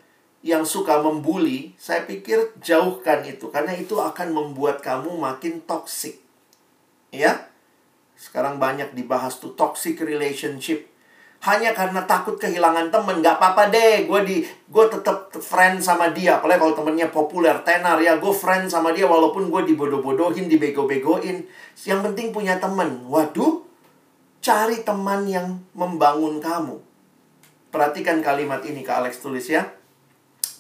yang 0.49 0.64
suka 0.64 1.05
membuli, 1.05 1.76
saya 1.76 2.09
pikir 2.09 2.57
jauhkan 2.64 3.21
itu 3.28 3.52
karena 3.52 3.76
itu 3.76 4.00
akan 4.00 4.33
membuat 4.33 4.81
kamu 4.81 5.12
makin 5.21 5.61
toxic. 5.69 6.17
Ya. 7.12 7.52
Sekarang 8.17 8.57
banyak 8.57 8.97
dibahas 8.97 9.37
tuh 9.37 9.52
toxic 9.52 10.00
relationship. 10.00 10.88
hanya 11.38 11.71
karena 11.71 12.02
takut 12.02 12.35
kehilangan 12.35 12.90
temen 12.90 13.23
nggak 13.23 13.38
apa-apa 13.38 13.71
deh 13.71 14.11
gue 14.11 14.21
di 14.26 14.37
gue 14.43 14.85
tetap 14.90 15.31
friend 15.38 15.78
sama 15.78 16.11
dia 16.11 16.43
apalagi 16.43 16.59
kalau 16.59 16.75
temennya 16.75 17.14
populer 17.14 17.55
tenar 17.62 18.02
ya 18.02 18.19
gue 18.19 18.35
friend 18.35 18.67
sama 18.67 18.90
dia 18.90 19.07
walaupun 19.07 19.47
gue 19.47 19.71
dibodoh-bodohin 19.71 20.50
dibego-begoin 20.50 21.47
yang 21.87 22.02
penting 22.02 22.35
punya 22.35 22.59
temen 22.59 23.07
waduh 23.07 23.62
cari 24.43 24.83
teman 24.83 25.31
yang 25.31 25.62
membangun 25.78 26.43
kamu 26.43 26.83
perhatikan 27.71 28.19
kalimat 28.19 28.59
ini 28.67 28.83
ke 28.83 28.90
Alex 28.90 29.23
tulis 29.23 29.47
ya 29.47 29.77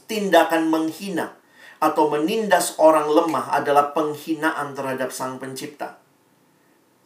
tindakan 0.08 0.72
menghina 0.72 1.36
atau 1.78 2.10
menindas 2.10 2.74
orang 2.82 3.06
lemah 3.06 3.54
adalah 3.54 3.94
penghinaan 3.94 4.74
terhadap 4.74 5.14
sang 5.14 5.38
pencipta 5.38 6.00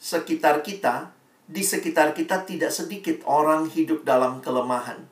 sekitar 0.02 0.66
kita 0.66 1.14
di 1.46 1.62
sekitar 1.62 2.10
kita 2.10 2.42
tidak 2.42 2.74
sedikit 2.74 3.22
orang 3.22 3.70
hidup 3.70 4.02
dalam 4.02 4.42
kelemahan, 4.42 5.06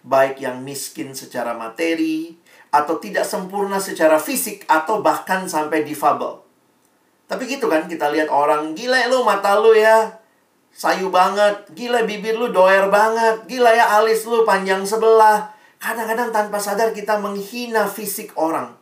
baik 0.00 0.40
yang 0.40 0.64
miskin 0.64 1.12
secara 1.12 1.52
materi, 1.52 2.32
atau 2.72 2.96
tidak 2.96 3.28
sempurna 3.28 3.76
secara 3.76 4.16
fisik, 4.16 4.64
atau 4.64 5.04
bahkan 5.04 5.44
sampai 5.44 5.84
difabel. 5.84 6.40
Tapi 7.28 7.44
gitu 7.44 7.68
kan, 7.68 7.84
kita 7.84 8.08
lihat 8.08 8.32
orang, 8.32 8.72
gila 8.72 9.04
lu 9.12 9.20
mata 9.20 9.60
lu 9.60 9.76
ya, 9.76 10.16
sayu 10.72 11.12
banget, 11.12 11.68
gila 11.76 12.08
bibir 12.08 12.32
lu 12.32 12.48
doer 12.56 12.88
banget, 12.88 13.44
gila 13.44 13.68
ya 13.68 14.00
alis 14.00 14.24
lu 14.24 14.48
panjang 14.48 14.80
sebelah. 14.88 15.51
Kadang-kadang 15.82 16.30
tanpa 16.30 16.62
sadar 16.62 16.94
kita 16.94 17.18
menghina 17.18 17.90
fisik 17.90 18.30
orang. 18.38 18.78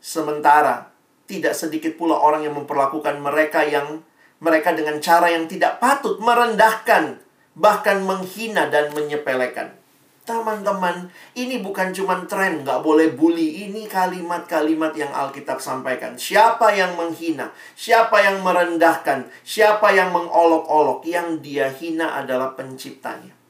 Sementara, 0.00 0.88
tidak 1.28 1.52
sedikit 1.52 2.00
pula 2.00 2.16
orang 2.16 2.48
yang 2.48 2.56
memperlakukan 2.56 3.20
mereka 3.20 3.60
yang 3.68 4.00
mereka 4.40 4.72
dengan 4.72 4.96
cara 5.04 5.28
yang 5.28 5.44
tidak 5.44 5.84
patut 5.84 6.16
merendahkan, 6.24 7.20
bahkan 7.52 8.00
menghina 8.00 8.72
dan 8.72 8.96
menyepelekan. 8.96 9.76
Teman-teman, 10.24 11.12
ini 11.36 11.60
bukan 11.60 11.92
cuma 11.92 12.16
tren, 12.24 12.64
nggak 12.64 12.80
boleh 12.80 13.12
bully. 13.12 13.68
Ini 13.68 13.84
kalimat-kalimat 13.84 14.96
yang 14.96 15.12
Alkitab 15.12 15.60
sampaikan. 15.60 16.16
Siapa 16.16 16.72
yang 16.72 16.96
menghina, 16.96 17.52
siapa 17.76 18.24
yang 18.24 18.40
merendahkan, 18.40 19.28
siapa 19.44 19.92
yang 19.92 20.16
mengolok-olok, 20.16 21.04
yang 21.04 21.44
dia 21.44 21.68
hina 21.68 22.16
adalah 22.24 22.56
penciptanya. 22.56 23.43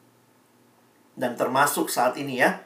Dan 1.14 1.38
termasuk 1.38 1.90
saat 1.90 2.18
ini 2.18 2.42
ya, 2.42 2.62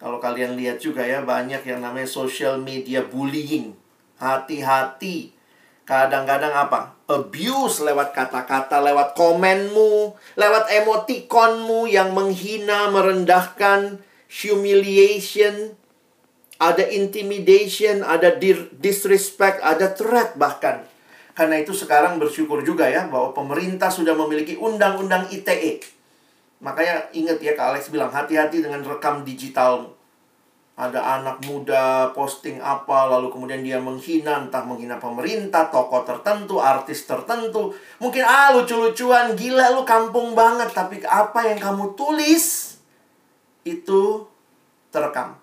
kalau 0.00 0.18
kalian 0.18 0.56
lihat 0.56 0.80
juga 0.80 1.04
ya, 1.04 1.20
banyak 1.20 1.62
yang 1.64 1.84
namanya 1.84 2.08
social 2.08 2.56
media 2.58 3.04
bullying. 3.04 3.76
Hati-hati 4.16 5.42
Kadang-kadang 5.82 6.54
apa? 6.54 6.94
Abuse 7.10 7.82
lewat 7.82 8.14
kata-kata, 8.14 8.78
lewat 8.78 9.18
komenmu, 9.18 10.14
lewat 10.38 10.70
emotikonmu 10.70 11.90
yang 11.90 12.14
menghina, 12.14 12.86
merendahkan, 12.94 13.98
humiliation, 14.30 15.74
ada 16.62 16.86
intimidation, 16.86 18.06
ada 18.06 18.30
disrespect, 18.78 19.58
ada 19.58 19.90
threat 19.90 20.38
bahkan. 20.38 20.86
Karena 21.34 21.58
itu 21.58 21.74
sekarang 21.74 22.22
bersyukur 22.22 22.62
juga 22.62 22.86
ya 22.86 23.10
bahwa 23.10 23.34
pemerintah 23.34 23.90
sudah 23.90 24.14
memiliki 24.14 24.54
undang-undang 24.54 25.26
ITE. 25.34 25.82
Makanya 26.62 27.10
ingat 27.10 27.42
ya 27.42 27.58
Kak 27.58 27.74
Alex 27.74 27.90
bilang 27.90 28.14
hati-hati 28.14 28.62
dengan 28.62 28.86
rekam 28.86 29.26
digitalmu 29.26 30.02
ada 30.72 31.20
anak 31.20 31.44
muda 31.44 32.16
posting 32.16 32.56
apa 32.56 33.04
lalu 33.04 33.28
kemudian 33.28 33.60
dia 33.60 33.76
menghina 33.76 34.40
entah 34.40 34.64
menghina 34.64 34.96
pemerintah 34.96 35.68
tokoh 35.68 36.00
tertentu 36.00 36.64
artis 36.64 37.04
tertentu. 37.04 37.76
Mungkin 38.00 38.24
ah 38.24 38.56
lucu-lucuan 38.56 39.36
gila 39.36 39.76
lu 39.76 39.84
kampung 39.84 40.32
banget. 40.32 40.72
Tapi 40.72 41.04
apa 41.04 41.44
yang 41.52 41.60
kamu 41.60 41.92
tulis 41.92 42.78
itu 43.68 44.24
terekam. 44.88 45.36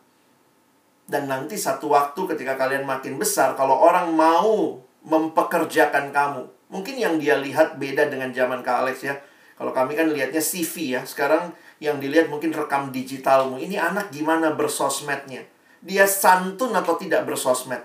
Dan 1.05 1.29
nanti 1.29 1.61
satu 1.61 1.93
waktu 1.93 2.19
ketika 2.33 2.57
kalian 2.57 2.89
makin 2.89 3.21
besar 3.21 3.53
kalau 3.53 3.77
orang 3.77 4.09
mau 4.13 4.81
mempekerjakan 5.05 6.09
kamu 6.11 6.43
mungkin 6.69 6.95
yang 7.01 7.17
dia 7.17 7.39
lihat 7.39 7.81
beda 7.81 8.11
dengan 8.13 8.29
zaman 8.29 8.61
Kak 8.61 8.85
Alex 8.85 9.01
ya 9.01 9.15
kalau 9.59 9.75
kami 9.75 9.91
kan 9.99 10.07
lihatnya 10.07 10.39
CV 10.39 10.95
ya 10.95 11.03
sekarang 11.03 11.51
yang 11.83 11.99
dilihat 11.99 12.31
mungkin 12.31 12.55
rekam 12.55 12.95
digitalmu. 12.95 13.59
Ini 13.59 13.75
anak 13.75 14.07
gimana 14.07 14.55
bersosmednya? 14.55 15.43
Dia 15.83 16.07
santun 16.07 16.71
atau 16.71 16.95
tidak 16.95 17.27
bersosmed? 17.27 17.83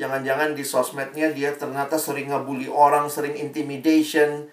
Jangan-jangan 0.00 0.56
di 0.56 0.64
sosmednya 0.64 1.28
dia 1.36 1.52
ternyata 1.52 2.00
sering 2.00 2.32
ngebully 2.32 2.72
orang, 2.72 3.12
sering 3.12 3.36
intimidation, 3.36 4.48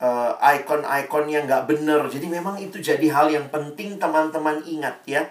uh, 0.00 0.40
icon-iconnya 0.40 1.44
nggak 1.44 1.68
bener. 1.68 2.00
Jadi 2.08 2.32
memang 2.32 2.56
itu 2.56 2.80
jadi 2.80 3.04
hal 3.12 3.28
yang 3.28 3.52
penting 3.52 4.00
teman-teman 4.00 4.64
ingat 4.64 5.04
ya. 5.04 5.28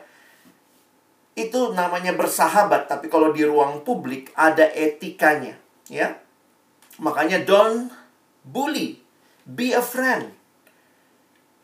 Itu 1.33 1.73
namanya 1.73 2.13
bersahabat, 2.13 2.85
tapi 2.85 3.09
kalau 3.09 3.33
di 3.33 3.41
ruang 3.41 3.81
publik 3.81 4.29
ada 4.37 4.69
etikanya, 4.69 5.57
ya. 5.89 6.13
Makanya 7.01 7.41
don't 7.41 7.89
bully, 8.45 9.01
be 9.49 9.73
a 9.73 9.81
friend. 9.81 10.42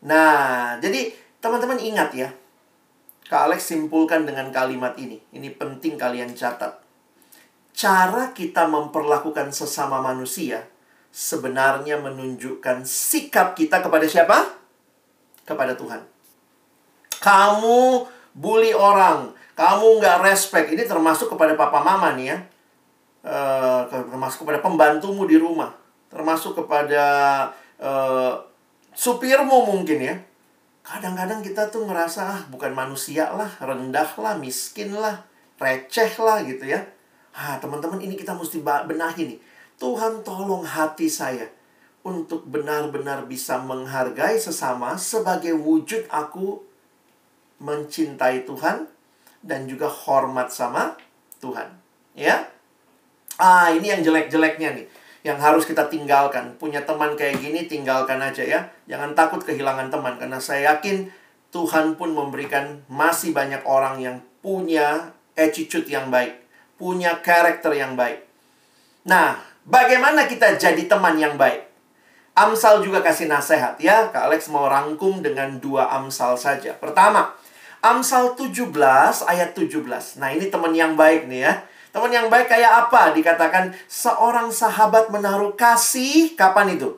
Nah, 0.06 0.76
jadi 0.80 1.12
teman-teman 1.40 1.76
ingat 1.76 2.10
ya. 2.16 2.30
Kak 3.30 3.46
Alex 3.46 3.70
simpulkan 3.70 4.26
dengan 4.26 4.50
kalimat 4.50 4.98
ini. 4.98 5.20
Ini 5.30 5.54
penting 5.54 5.94
kalian 5.94 6.34
catat. 6.34 6.82
Cara 7.70 8.34
kita 8.34 8.66
memperlakukan 8.66 9.54
sesama 9.54 10.02
manusia 10.02 10.66
sebenarnya 11.10 11.98
menunjukkan 11.98 12.86
sikap 12.86 13.58
kita 13.58 13.82
kepada 13.82 14.06
siapa? 14.06 14.38
Kepada 15.46 15.74
Tuhan. 15.74 16.02
Kamu 17.20 18.06
bully 18.34 18.72
orang, 18.72 19.34
kamu 19.58 20.00
nggak 20.00 20.24
respect. 20.24 20.72
Ini 20.72 20.86
termasuk 20.86 21.30
kepada 21.30 21.58
papa 21.58 21.84
mama 21.84 22.16
nih 22.16 22.26
ya. 22.34 22.38
Uh, 23.20 23.84
termasuk 23.92 24.48
kepada 24.48 24.64
pembantumu 24.64 25.28
di 25.28 25.36
rumah. 25.36 25.76
Termasuk 26.08 26.56
kepada 26.56 27.04
uh, 27.76 28.49
supirmu 29.00 29.64
mungkin 29.64 29.98
ya. 30.04 30.14
Kadang-kadang 30.84 31.40
kita 31.40 31.72
tuh 31.72 31.88
ngerasa 31.88 32.20
ah, 32.28 32.42
bukan 32.52 32.76
manusia 32.76 33.32
lah, 33.32 33.48
rendah 33.56 34.12
lah, 34.20 34.36
miskin 34.36 34.92
lah, 34.92 35.24
receh 35.56 36.12
lah 36.20 36.44
gitu 36.44 36.68
ya. 36.68 36.84
Ah, 37.32 37.56
teman-teman 37.56 37.96
ini 38.04 38.12
kita 38.20 38.36
mesti 38.36 38.60
benahi 38.60 39.36
nih. 39.36 39.40
Tuhan 39.80 40.20
tolong 40.20 40.60
hati 40.60 41.08
saya 41.08 41.48
untuk 42.04 42.44
benar-benar 42.44 43.24
bisa 43.24 43.56
menghargai 43.64 44.36
sesama 44.36 45.00
sebagai 45.00 45.56
wujud 45.56 46.04
aku 46.12 46.60
mencintai 47.60 48.44
Tuhan 48.44 48.84
dan 49.40 49.64
juga 49.64 49.88
hormat 49.88 50.52
sama 50.52 51.00
Tuhan. 51.40 51.72
Ya. 52.12 52.52
Ah, 53.40 53.72
ini 53.72 53.88
yang 53.88 54.04
jelek-jeleknya 54.04 54.76
nih 54.76 54.99
yang 55.20 55.36
harus 55.36 55.68
kita 55.68 55.88
tinggalkan. 55.88 56.56
Punya 56.56 56.84
teman 56.88 57.16
kayak 57.16 57.40
gini, 57.40 57.68
tinggalkan 57.68 58.20
aja 58.20 58.40
ya. 58.40 58.60
Jangan 58.88 59.12
takut 59.12 59.44
kehilangan 59.44 59.92
teman, 59.92 60.16
karena 60.16 60.40
saya 60.40 60.76
yakin 60.76 61.12
Tuhan 61.50 61.98
pun 61.98 62.14
memberikan 62.14 62.80
masih 62.86 63.34
banyak 63.34 63.60
orang 63.66 63.98
yang 64.00 64.16
punya 64.40 65.12
attitude 65.36 65.90
yang 65.90 66.08
baik, 66.08 66.40
punya 66.80 67.20
karakter 67.20 67.74
yang 67.76 67.98
baik. 67.98 68.24
Nah, 69.04 69.36
bagaimana 69.66 70.24
kita 70.30 70.56
jadi 70.56 70.84
teman 70.88 71.18
yang 71.20 71.34
baik? 71.34 71.68
Amsal 72.36 72.80
juga 72.80 73.02
kasih 73.02 73.28
nasihat 73.28 73.76
ya. 73.82 74.08
Kak 74.08 74.30
Alex 74.30 74.48
mau 74.48 74.64
rangkum 74.70 75.20
dengan 75.20 75.58
dua 75.60 75.90
Amsal 75.92 76.38
saja. 76.38 76.72
Pertama, 76.78 77.36
Amsal 77.82 78.38
17 78.38 78.70
ayat 79.26 79.52
17. 79.52 80.20
Nah, 80.20 80.30
ini 80.32 80.48
teman 80.48 80.72
yang 80.72 80.94
baik 80.94 81.26
nih 81.28 81.48
ya. 81.48 81.52
Teman 81.90 82.14
yang 82.14 82.30
baik 82.30 82.46
kayak 82.46 82.86
apa? 82.86 83.10
Dikatakan 83.10 83.74
seorang 83.90 84.54
sahabat 84.54 85.10
menaruh 85.10 85.58
kasih 85.58 86.38
kapan 86.38 86.78
itu? 86.78 86.94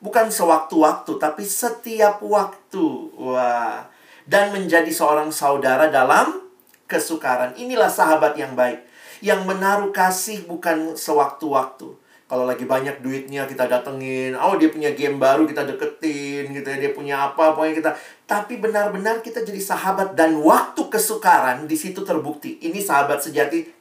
Bukan 0.00 0.32
sewaktu-waktu, 0.32 1.20
tapi 1.20 1.44
setiap 1.44 2.24
waktu. 2.24 3.12
Wah. 3.20 3.84
Dan 4.24 4.56
menjadi 4.56 4.88
seorang 4.88 5.28
saudara 5.28 5.92
dalam 5.92 6.40
kesukaran. 6.88 7.52
Inilah 7.60 7.92
sahabat 7.92 8.32
yang 8.40 8.56
baik. 8.56 8.80
Yang 9.20 9.44
menaruh 9.44 9.92
kasih 9.92 10.48
bukan 10.48 10.96
sewaktu-waktu. 10.96 11.92
Kalau 12.24 12.46
lagi 12.46 12.64
banyak 12.64 13.02
duitnya 13.04 13.44
kita 13.44 13.68
datengin. 13.68 14.38
Oh 14.38 14.54
dia 14.54 14.70
punya 14.70 14.94
game 14.94 15.18
baru 15.18 15.44
kita 15.44 15.66
deketin 15.66 16.54
gitu 16.54 16.64
ya. 16.64 16.78
Dia 16.78 16.92
punya 16.94 17.16
apa 17.28 17.52
pokoknya 17.52 17.74
kita. 17.76 17.90
Tapi 18.24 18.56
benar-benar 18.62 19.20
kita 19.20 19.44
jadi 19.44 19.60
sahabat. 19.60 20.16
Dan 20.16 20.40
waktu 20.40 20.80
kesukaran 20.88 21.68
di 21.68 21.76
situ 21.76 22.00
terbukti. 22.06 22.56
Ini 22.62 22.78
sahabat 22.80 23.20
sejati 23.20 23.79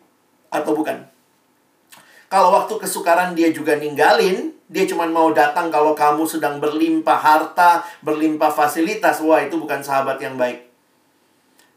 atau 0.49 0.73
bukan? 0.73 1.05
Kalau 2.29 2.53
waktu 2.53 2.77
kesukaran 2.77 3.33
dia 3.33 3.49
juga 3.49 3.73
ninggalin, 3.73 4.53
dia 4.69 4.85
cuma 4.85 5.09
mau 5.09 5.33
datang 5.33 5.73
kalau 5.73 5.97
kamu 5.97 6.29
sedang 6.29 6.61
berlimpah 6.61 7.17
harta, 7.17 7.81
berlimpah 8.05 8.53
fasilitas. 8.53 9.17
Wah, 9.25 9.41
itu 9.41 9.57
bukan 9.57 9.81
sahabat 9.81 10.21
yang 10.21 10.37
baik. 10.37 10.69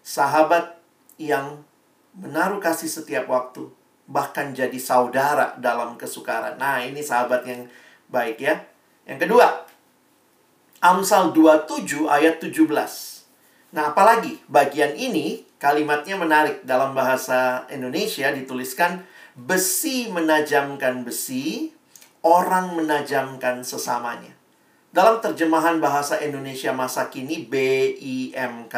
Sahabat 0.04 0.76
yang 1.16 1.64
menaruh 2.12 2.60
kasih 2.60 2.92
setiap 2.92 3.32
waktu, 3.32 3.64
bahkan 4.04 4.52
jadi 4.52 4.76
saudara 4.76 5.56
dalam 5.56 5.96
kesukaran. 5.96 6.60
Nah, 6.60 6.84
ini 6.84 7.00
sahabat 7.00 7.48
yang 7.48 7.64
baik 8.12 8.36
ya. 8.44 8.60
Yang 9.08 9.24
kedua, 9.24 9.64
Amsal 10.84 11.32
27 11.32 12.04
ayat 12.12 12.44
17. 12.44 12.68
Nah, 13.72 13.96
apalagi 13.96 14.44
bagian 14.52 14.92
ini 14.92 15.48
kalimatnya 15.62 16.18
menarik 16.18 16.66
dalam 16.66 16.90
bahasa 16.90 17.62
Indonesia 17.70 18.34
dituliskan 18.34 19.06
besi 19.38 20.10
menajamkan 20.10 21.06
besi, 21.06 21.70
orang 22.26 22.74
menajamkan 22.74 23.62
sesamanya. 23.62 24.34
Dalam 24.90 25.22
terjemahan 25.22 25.78
bahasa 25.78 26.18
Indonesia 26.18 26.74
masa 26.74 27.06
kini 27.06 27.46
BIMK 27.46 28.74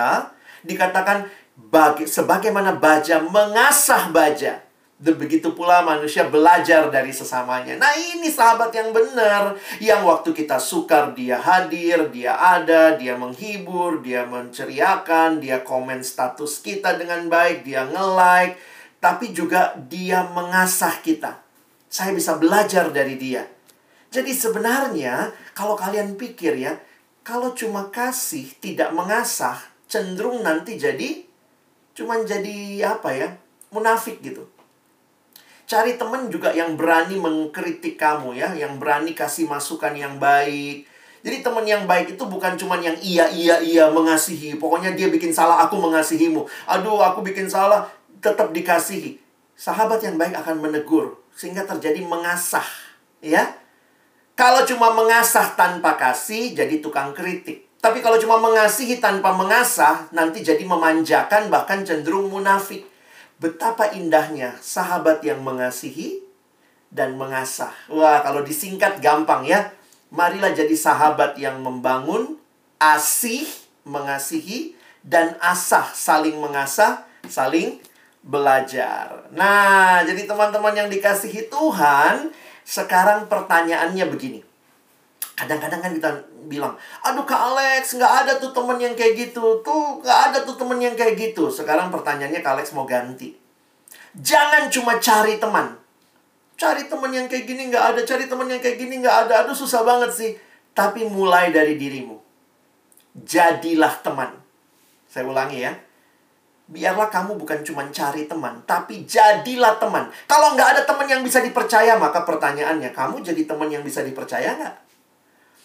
dikatakan 0.62 1.25
bagi, 1.57 2.05
sebagaimana 2.05 2.77
baja 2.77 3.25
mengasah 3.25 4.12
baja 4.12 4.61
Begitu 5.04 5.52
pula 5.52 5.84
manusia 5.84 6.24
belajar 6.32 6.88
dari 6.88 7.12
sesamanya. 7.12 7.76
Nah 7.76 7.92
ini 7.92 8.32
sahabat 8.32 8.72
yang 8.72 8.88
benar. 8.88 9.52
Yang 9.76 10.00
waktu 10.00 10.30
kita 10.32 10.56
sukar 10.56 11.12
dia 11.12 11.36
hadir, 11.36 12.08
dia 12.08 12.32
ada, 12.32 12.96
dia 12.96 13.12
menghibur, 13.12 14.00
dia 14.00 14.24
menceriakan, 14.24 15.44
dia 15.44 15.60
komen 15.60 16.00
status 16.00 16.64
kita 16.64 16.96
dengan 16.96 17.28
baik, 17.28 17.68
dia 17.68 17.84
nge-like. 17.84 18.56
Tapi 18.96 19.36
juga 19.36 19.76
dia 19.76 20.24
mengasah 20.24 20.96
kita. 21.04 21.44
Saya 21.92 22.16
bisa 22.16 22.40
belajar 22.40 22.88
dari 22.88 23.20
dia. 23.20 23.44
Jadi 24.08 24.32
sebenarnya 24.32 25.36
kalau 25.52 25.76
kalian 25.76 26.16
pikir 26.16 26.56
ya, 26.56 26.80
kalau 27.20 27.52
cuma 27.52 27.92
kasih 27.92 28.48
tidak 28.56 28.96
mengasah, 28.96 29.60
cenderung 29.84 30.40
nanti 30.40 30.80
jadi 30.80 31.28
cuman 31.92 32.24
jadi 32.24 32.88
apa 32.88 33.10
ya? 33.12 33.28
munafik 33.74 34.22
gitu. 34.22 34.46
Cari 35.64 35.96
teman 35.96 36.29
juga 36.29 36.53
yang 36.53 36.77
berani 36.77 37.16
mengkritik 37.16 37.96
kamu 37.96 38.37
ya, 38.37 38.53
yang 38.53 38.77
berani 38.77 39.16
kasih 39.16 39.48
masukan 39.48 39.96
yang 39.96 40.20
baik. 40.20 40.85
Jadi 41.24 41.40
teman 41.40 41.64
yang 41.64 41.88
baik 41.88 42.20
itu 42.20 42.24
bukan 42.29 42.53
cuma 42.61 42.77
yang 42.77 42.92
iya 43.00 43.24
iya 43.33 43.57
iya 43.64 43.88
mengasihi. 43.88 44.61
Pokoknya 44.61 44.92
dia 44.92 45.09
bikin 45.09 45.33
salah 45.33 45.64
aku 45.64 45.81
mengasihimu. 45.81 46.44
Aduh, 46.68 47.00
aku 47.00 47.24
bikin 47.24 47.48
salah 47.48 47.88
tetap 48.20 48.53
dikasihi. 48.53 49.16
Sahabat 49.57 50.05
yang 50.05 50.20
baik 50.20 50.37
akan 50.37 50.61
menegur 50.61 51.16
sehingga 51.33 51.64
terjadi 51.64 52.05
mengasah, 52.05 52.66
ya. 53.24 53.57
Kalau 54.37 54.68
cuma 54.68 54.92
mengasah 54.92 55.57
tanpa 55.57 55.96
kasih 55.96 56.53
jadi 56.53 56.85
tukang 56.85 57.16
kritik. 57.16 57.64
Tapi 57.81 58.05
kalau 58.05 58.20
cuma 58.20 58.37
mengasihi 58.40 59.00
tanpa 59.00 59.33
mengasah 59.33 60.09
nanti 60.12 60.44
jadi 60.44 60.61
memanjakan 60.64 61.48
bahkan 61.48 61.85
cenderung 61.85 62.29
munafik. 62.29 62.85
Betapa 63.42 63.90
indahnya 63.92 64.55
sahabat 64.62 65.20
yang 65.27 65.42
mengasihi 65.42 66.23
dan 66.94 67.18
mengasah. 67.18 67.75
Wah, 67.90 68.23
kalau 68.23 68.47
disingkat 68.47 69.03
gampang 69.03 69.42
ya. 69.42 69.75
Marilah 70.14 70.55
jadi 70.55 70.70
sahabat 70.79 71.35
yang 71.42 71.59
membangun, 71.59 72.38
asih, 72.79 73.42
mengasihi, 73.83 74.79
dan 75.03 75.35
asah, 75.42 75.90
saling 75.90 76.38
mengasah, 76.38 77.03
saling 77.27 77.83
belajar. 78.23 79.27
Nah, 79.35 80.07
jadi 80.07 80.25
teman-teman 80.25 80.73
yang 80.73 80.88
dikasihi 80.88 81.51
Tuhan, 81.51 82.31
sekarang 82.62 83.27
pertanyaannya 83.27 84.07
begini. 84.07 84.40
Kadang-kadang 85.35 85.83
kan 85.83 85.92
kita 85.92 86.11
bilang, 86.46 86.76
aduh 87.02 87.24
Kak 87.24 87.52
Alex, 87.52 87.96
nggak 87.96 88.12
ada 88.24 88.33
tuh 88.38 88.54
temen 88.54 88.76
yang 88.80 88.94
kayak 88.94 89.14
gitu. 89.16 89.61
Tuh, 89.64 90.00
nggak 90.04 90.18
ada 90.30 90.38
tuh 90.44 90.54
temen 90.54 90.78
yang 90.80 90.94
kayak 90.94 91.16
gitu. 91.16 91.48
Sekarang 91.48 91.88
pertanyaannya 91.88 92.40
Kak 92.44 92.61
Alex 92.61 92.72
mau 92.76 92.85
ganti. 92.85 93.35
Jangan 94.14 94.70
cuma 94.70 94.96
cari 95.02 95.42
teman. 95.42 95.74
Cari 96.54 96.87
teman 96.87 97.11
yang 97.11 97.26
kayak 97.26 97.44
gini 97.50 97.68
nggak 97.72 97.85
ada, 97.94 98.00
cari 98.07 98.30
teman 98.30 98.46
yang 98.46 98.62
kayak 98.62 98.78
gini 98.78 99.02
nggak 99.02 99.16
ada. 99.26 99.42
Aduh 99.42 99.57
susah 99.57 99.83
banget 99.83 100.11
sih. 100.14 100.30
Tapi 100.70 101.07
mulai 101.07 101.50
dari 101.50 101.74
dirimu. 101.74 102.18
Jadilah 103.14 104.02
teman. 104.02 104.30
Saya 105.11 105.26
ulangi 105.26 105.62
ya. 105.62 105.74
Biarlah 106.64 107.12
kamu 107.12 107.37
bukan 107.37 107.61
cuma 107.61 107.85
cari 107.92 108.24
teman, 108.24 108.64
tapi 108.64 109.04
jadilah 109.04 109.76
teman. 109.76 110.09
Kalau 110.24 110.57
nggak 110.57 110.68
ada 110.72 110.83
teman 110.88 111.04
yang 111.04 111.20
bisa 111.20 111.44
dipercaya, 111.44 111.92
maka 112.00 112.24
pertanyaannya, 112.24 112.88
kamu 112.88 113.20
jadi 113.20 113.44
teman 113.44 113.68
yang 113.68 113.85
bisa 113.85 114.00
dipercaya 114.00 114.57
nggak? 114.57 114.74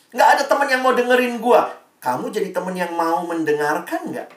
Nggak 0.10 0.30
ada 0.36 0.44
teman 0.50 0.68
yang 0.70 0.82
mau 0.82 0.94
dengerin 0.98 1.38
gua. 1.38 1.70
Kamu 2.00 2.32
jadi 2.32 2.50
teman 2.56 2.74
yang 2.74 2.96
mau 2.96 3.28
mendengarkan 3.28 4.10
nggak? 4.10 4.30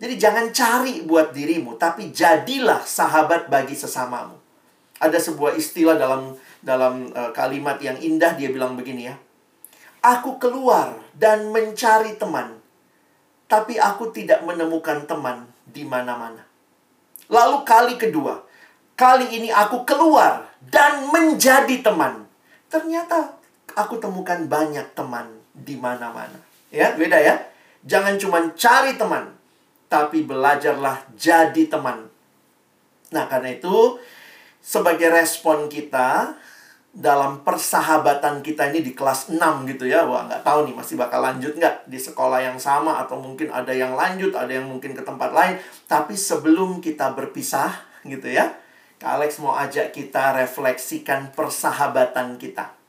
Jadi 0.00 0.14
jangan 0.16 0.48
cari 0.50 1.04
buat 1.04 1.30
dirimu, 1.36 1.76
tapi 1.76 2.08
jadilah 2.10 2.80
sahabat 2.82 3.52
bagi 3.52 3.76
sesamamu. 3.76 4.36
Ada 4.96 5.20
sebuah 5.20 5.56
istilah 5.56 5.96
dalam 5.96 6.36
dalam 6.60 7.12
uh, 7.12 7.30
kalimat 7.36 7.76
yang 7.80 7.96
indah 8.00 8.36
dia 8.36 8.48
bilang 8.48 8.76
begini 8.76 9.12
ya. 9.12 9.16
Aku 10.00 10.40
keluar 10.40 10.96
dan 11.12 11.52
mencari 11.52 12.16
teman, 12.16 12.56
tapi 13.44 13.76
aku 13.76 14.08
tidak 14.12 14.40
menemukan 14.44 15.04
teman 15.04 15.44
di 15.68 15.84
mana-mana. 15.84 16.48
Lalu 17.28 17.62
kali 17.68 17.94
kedua, 18.00 18.40
kali 18.96 19.28
ini 19.36 19.52
aku 19.52 19.84
keluar 19.84 20.48
dan 20.64 21.12
menjadi 21.12 21.84
teman. 21.84 22.24
Ternyata 22.72 23.39
aku 23.76 23.98
temukan 23.98 24.46
banyak 24.46 24.86
teman 24.94 25.26
di 25.52 25.76
mana-mana. 25.76 26.38
Ya, 26.70 26.94
beda 26.94 27.18
ya. 27.18 27.36
Jangan 27.86 28.20
cuma 28.20 28.38
cari 28.54 28.94
teman, 28.94 29.32
tapi 29.90 30.22
belajarlah 30.22 31.02
jadi 31.16 31.66
teman. 31.66 32.06
Nah, 33.10 33.24
karena 33.26 33.56
itu 33.56 33.98
sebagai 34.60 35.10
respon 35.10 35.66
kita 35.66 36.36
dalam 36.90 37.46
persahabatan 37.46 38.42
kita 38.42 38.66
ini 38.74 38.82
di 38.82 38.92
kelas 38.94 39.30
6 39.30 39.38
gitu 39.70 39.86
ya. 39.86 40.02
Wah, 40.06 40.26
nggak 40.26 40.42
tahu 40.42 40.66
nih 40.66 40.74
masih 40.74 40.98
bakal 40.98 41.22
lanjut 41.22 41.54
nggak 41.54 41.86
di 41.86 41.98
sekolah 41.98 42.42
yang 42.42 42.58
sama 42.58 42.98
atau 42.98 43.18
mungkin 43.18 43.50
ada 43.50 43.70
yang 43.70 43.94
lanjut, 43.94 44.34
ada 44.34 44.50
yang 44.50 44.66
mungkin 44.66 44.94
ke 44.94 45.02
tempat 45.02 45.30
lain. 45.30 45.56
Tapi 45.86 46.18
sebelum 46.18 46.82
kita 46.82 47.14
berpisah 47.14 47.70
gitu 48.02 48.26
ya, 48.26 48.58
Kak 48.98 49.16
Alex 49.16 49.38
mau 49.38 49.54
ajak 49.54 49.94
kita 49.94 50.34
refleksikan 50.34 51.30
persahabatan 51.32 52.36
kita. 52.36 52.79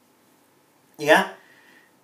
Ya, 0.99 1.35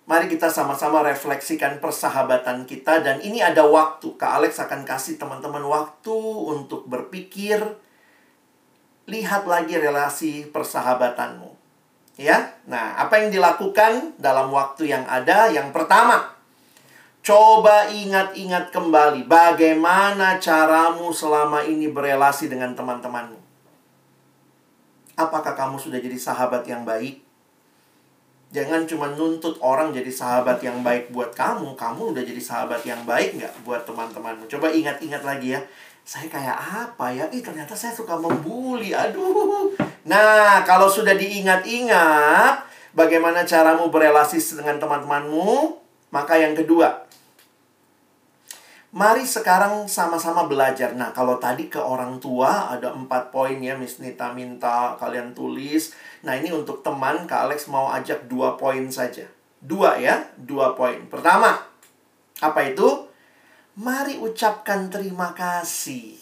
mari 0.08 0.32
kita 0.32 0.48
sama-sama 0.48 1.04
refleksikan 1.04 1.84
persahabatan 1.84 2.64
kita 2.64 3.04
dan 3.04 3.20
ini 3.20 3.44
ada 3.44 3.68
waktu. 3.68 4.16
Kak 4.16 4.40
Alex 4.40 4.56
akan 4.56 4.88
kasih 4.88 5.20
teman-teman 5.20 5.62
waktu 5.68 6.16
untuk 6.48 6.88
berpikir 6.88 7.60
lihat 9.08 9.44
lagi 9.44 9.76
relasi 9.76 10.48
persahabatanmu. 10.48 11.52
Ya. 12.18 12.56
Nah, 12.66 12.98
apa 12.98 13.20
yang 13.22 13.30
dilakukan 13.30 14.18
dalam 14.18 14.50
waktu 14.50 14.90
yang 14.90 15.06
ada? 15.06 15.52
Yang 15.52 15.70
pertama, 15.70 16.34
coba 17.22 17.86
ingat-ingat 17.92 18.74
kembali 18.74 19.28
bagaimana 19.28 20.40
caramu 20.42 21.14
selama 21.14 21.62
ini 21.62 21.86
berelasi 21.86 22.50
dengan 22.50 22.74
teman-temanmu. 22.74 23.38
Apakah 25.18 25.52
kamu 25.52 25.78
sudah 25.78 25.98
jadi 25.98 26.18
sahabat 26.18 26.66
yang 26.66 26.82
baik? 26.82 27.27
Jangan 28.48 28.88
cuma 28.88 29.12
nuntut 29.12 29.60
orang 29.60 29.92
jadi 29.92 30.08
sahabat 30.08 30.64
yang 30.64 30.80
baik 30.80 31.12
buat 31.12 31.36
kamu. 31.36 31.76
Kamu 31.76 32.16
udah 32.16 32.24
jadi 32.24 32.40
sahabat 32.40 32.80
yang 32.88 33.04
baik 33.04 33.36
nggak 33.36 33.54
buat 33.60 33.84
teman-temanmu? 33.84 34.48
Coba 34.48 34.72
ingat-ingat 34.72 35.20
lagi 35.20 35.52
ya. 35.52 35.60
Saya 36.08 36.32
kayak 36.32 36.56
apa 36.56 37.12
ya? 37.12 37.28
Ih, 37.28 37.44
ternyata 37.44 37.76
saya 37.76 37.92
suka 37.92 38.16
membuli. 38.16 38.96
Aduh. 38.96 39.76
Nah, 40.08 40.64
kalau 40.64 40.88
sudah 40.88 41.12
diingat-ingat 41.12 42.64
bagaimana 42.96 43.44
caramu 43.44 43.92
berelasi 43.92 44.40
dengan 44.56 44.80
teman-temanmu, 44.80 45.76
maka 46.08 46.40
yang 46.40 46.56
kedua, 46.56 47.07
Mari 48.88 49.28
sekarang 49.28 49.84
sama-sama 49.84 50.48
belajar. 50.48 50.96
Nah, 50.96 51.12
kalau 51.12 51.36
tadi 51.36 51.68
ke 51.68 51.76
orang 51.76 52.16
tua 52.24 52.72
ada 52.72 52.96
empat 52.96 53.28
poin 53.28 53.60
ya, 53.60 53.76
Miss 53.76 54.00
Nita 54.00 54.32
minta 54.32 54.96
kalian 54.96 55.36
tulis. 55.36 55.92
Nah, 56.24 56.32
ini 56.32 56.48
untuk 56.48 56.80
teman, 56.80 57.28
Kak 57.28 57.52
Alex 57.52 57.68
mau 57.68 57.92
ajak 57.92 58.32
dua 58.32 58.56
poin 58.56 58.88
saja. 58.88 59.28
Dua 59.60 60.00
ya, 60.00 60.24
dua 60.40 60.72
poin. 60.72 61.04
Pertama, 61.04 61.60
apa 62.40 62.60
itu? 62.64 63.04
Mari 63.76 64.16
ucapkan 64.24 64.88
terima 64.88 65.36
kasih 65.36 66.16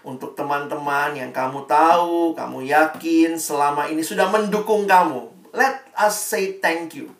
untuk 0.00 0.32
teman-teman 0.32 1.12
yang 1.12 1.36
kamu 1.36 1.68
tahu, 1.68 2.32
kamu 2.32 2.64
yakin 2.64 3.36
selama 3.36 3.92
ini 3.92 4.00
sudah 4.00 4.32
mendukung 4.32 4.88
kamu. 4.88 5.28
Let 5.52 5.84
us 5.92 6.16
say 6.16 6.56
thank 6.64 6.96
you. 6.96 7.12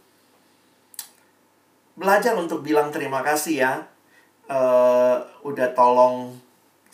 Belajar 2.01 2.33
untuk 2.33 2.65
bilang 2.65 2.89
terima 2.89 3.21
kasih 3.21 3.55
ya 3.61 3.73
uh, 4.51 5.17
udah 5.43 5.69
tolong 5.75 6.35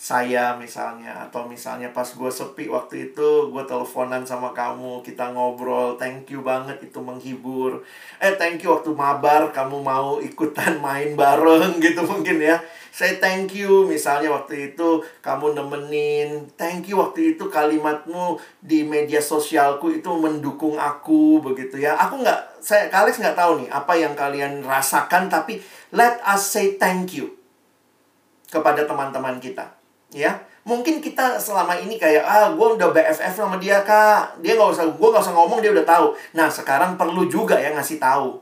saya 0.02 0.58
misalnya 0.58 1.14
atau 1.14 1.46
misalnya 1.46 1.94
pas 1.94 2.02
gue 2.02 2.26
sepi 2.26 2.66
waktu 2.66 3.14
itu 3.14 3.54
gue 3.54 3.62
teleponan 3.62 4.26
sama 4.26 4.50
kamu 4.50 4.98
kita 5.06 5.30
ngobrol 5.30 5.94
thank 5.94 6.26
you 6.26 6.42
banget 6.42 6.74
itu 6.82 6.98
menghibur. 6.98 7.86
Eh 8.18 8.34
thank 8.34 8.66
you 8.66 8.74
waktu 8.74 8.90
mabar 8.90 9.54
kamu 9.54 9.78
mau 9.78 10.18
ikutan 10.18 10.82
main 10.82 11.14
bareng 11.14 11.78
gitu 11.78 12.02
mungkin 12.10 12.42
ya. 12.42 12.58
Saya 12.90 13.22
thank 13.22 13.54
you 13.54 13.86
misalnya 13.86 14.34
waktu 14.34 14.74
itu 14.74 15.06
kamu 15.22 15.54
nemenin. 15.54 16.50
Thank 16.58 16.90
you 16.90 16.98
waktu 16.98 17.38
itu 17.38 17.46
kalimatmu 17.46 18.42
di 18.58 18.82
media 18.82 19.22
sosialku 19.22 19.86
itu 19.94 20.10
mendukung 20.18 20.82
aku 20.82 21.38
begitu 21.46 21.78
ya. 21.78 21.94
Aku 21.94 22.18
nggak 22.18 22.58
saya 22.58 22.90
kalian 22.90 23.22
nggak 23.22 23.38
tahu 23.38 23.52
nih 23.62 23.70
apa 23.70 23.92
yang 23.94 24.18
kalian 24.18 24.66
rasakan 24.66 25.30
tapi 25.30 25.62
let 25.94 26.18
us 26.26 26.42
say 26.42 26.74
thank 26.74 27.14
you 27.14 27.41
kepada 28.52 28.84
teman-teman 28.84 29.40
kita 29.40 29.64
ya. 30.12 30.36
Mungkin 30.62 31.02
kita 31.02 31.42
selama 31.42 31.74
ini 31.74 31.98
kayak 31.98 32.22
ah 32.22 32.54
gue 32.54 32.68
udah 32.78 32.94
BFF 32.94 33.34
sama 33.34 33.58
dia 33.58 33.82
kak. 33.82 34.38
Dia 34.44 34.54
nggak 34.54 34.70
usah 34.76 34.86
gue 34.92 35.08
nggak 35.10 35.24
usah 35.24 35.34
ngomong 35.34 35.58
dia 35.58 35.74
udah 35.74 35.82
tahu. 35.82 36.14
Nah 36.38 36.46
sekarang 36.46 36.94
perlu 36.94 37.26
juga 37.26 37.58
ya 37.58 37.74
ngasih 37.74 37.98
tahu. 37.98 38.38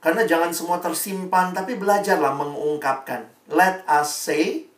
Karena 0.00 0.24
jangan 0.24 0.54
semua 0.54 0.80
tersimpan 0.80 1.52
tapi 1.52 1.76
belajarlah 1.76 2.32
mengungkapkan. 2.38 3.28
Let 3.52 3.84
us 3.84 4.08
say 4.08 4.68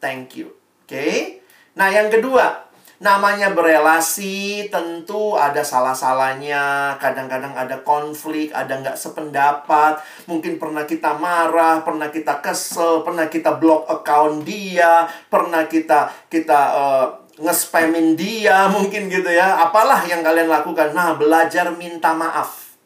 thank 0.00 0.34
you 0.34 0.48
oke 0.50 0.88
okay? 0.88 1.44
nah 1.76 1.92
yang 1.92 2.08
kedua 2.08 2.69
Namanya 3.00 3.56
berelasi 3.56 4.68
tentu 4.68 5.32
ada 5.32 5.64
salah-salahnya. 5.64 6.94
Kadang-kadang 7.00 7.56
ada 7.56 7.80
konflik, 7.80 8.52
ada 8.52 8.76
nggak 8.76 9.00
sependapat. 9.00 10.04
Mungkin 10.28 10.60
pernah 10.60 10.84
kita 10.84 11.16
marah, 11.16 11.80
pernah 11.80 12.12
kita 12.12 12.44
kesel 12.44 13.00
Pernah 13.00 13.32
kita 13.32 13.56
block 13.56 13.88
account 13.88 14.44
dia 14.44 15.08
Pernah 15.32 15.64
kita 15.64 16.12
kita 16.28 16.60
uh, 16.76 17.06
nge-spamin 17.40 18.20
dia 18.20 18.68
mungkin 18.76 19.08
gitu 19.08 19.32
ya. 19.32 19.64
Apalah 19.64 20.04
yang 20.04 20.20
kalian 20.20 20.52
lakukan. 20.52 20.92
Nah 20.92 21.16
belajar 21.16 21.72
minta 21.72 22.12
maaf. 22.12 22.76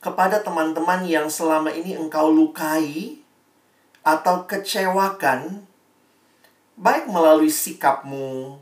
Kepada 0.00 0.40
teman-teman 0.40 1.04
yang 1.04 1.28
selama 1.28 1.68
ini 1.68 2.00
engkau 2.00 2.32
lukai 2.32 3.20
Atau 4.00 4.48
kecewakan 4.48 5.68
Baik 6.80 7.12
melalui 7.12 7.52
sikapmu, 7.52 8.56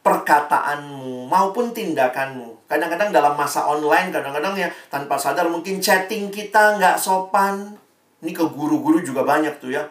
perkataanmu 0.00 1.28
maupun 1.28 1.76
tindakanmu. 1.76 2.64
Kadang-kadang 2.64 3.12
dalam 3.12 3.34
masa 3.36 3.68
online, 3.68 4.08
kadang-kadang 4.08 4.56
ya 4.56 4.68
tanpa 4.88 5.20
sadar 5.20 5.46
mungkin 5.52 5.82
chatting 5.82 6.32
kita 6.32 6.80
nggak 6.80 6.96
sopan. 6.96 7.76
Ini 8.20 8.32
ke 8.36 8.44
guru-guru 8.52 9.00
juga 9.00 9.24
banyak 9.24 9.60
tuh 9.60 9.72
ya. 9.72 9.84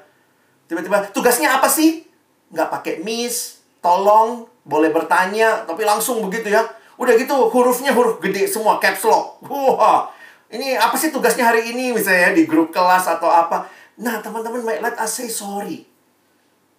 Tiba-tiba, 0.70 1.02
tugasnya 1.10 1.58
apa 1.58 1.66
sih? 1.66 2.06
Nggak 2.54 2.70
pakai 2.70 2.94
miss, 3.02 3.66
tolong, 3.82 4.46
boleh 4.66 4.94
bertanya, 4.94 5.66
tapi 5.66 5.82
langsung 5.82 6.22
begitu 6.30 6.54
ya. 6.54 6.62
Udah 7.02 7.18
gitu, 7.18 7.50
hurufnya 7.50 7.90
huruf 7.90 8.22
gede 8.22 8.46
semua, 8.46 8.78
caps 8.78 9.02
lock. 9.10 9.42
Wah, 9.50 10.14
ini 10.54 10.78
apa 10.78 10.94
sih 10.94 11.10
tugasnya 11.10 11.50
hari 11.50 11.74
ini 11.74 11.90
misalnya 11.90 12.38
di 12.38 12.46
grup 12.46 12.70
kelas 12.70 13.10
atau 13.10 13.30
apa. 13.30 13.66
Nah, 13.98 14.22
teman-teman, 14.22 14.62
let 14.62 14.94
us 14.98 15.10
say 15.10 15.26
sorry. 15.26 15.89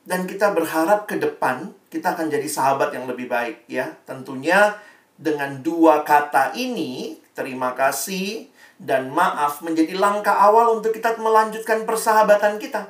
Dan 0.05 0.25
kita 0.25 0.51
berharap 0.57 1.07
ke 1.07 1.21
depan 1.21 1.77
kita 1.91 2.15
akan 2.15 2.31
jadi 2.31 2.47
sahabat 2.47 2.95
yang 2.95 3.11
lebih 3.11 3.27
baik 3.27 3.67
ya. 3.67 3.91
Tentunya 4.07 4.79
dengan 5.19 5.61
dua 5.61 6.07
kata 6.07 6.55
ini, 6.57 7.19
terima 7.35 7.75
kasih 7.75 8.49
dan 8.81 9.13
maaf 9.13 9.61
menjadi 9.61 9.93
langkah 9.99 10.33
awal 10.33 10.81
untuk 10.81 10.97
kita 10.97 11.13
melanjutkan 11.21 11.85
persahabatan 11.85 12.57
kita. 12.57 12.89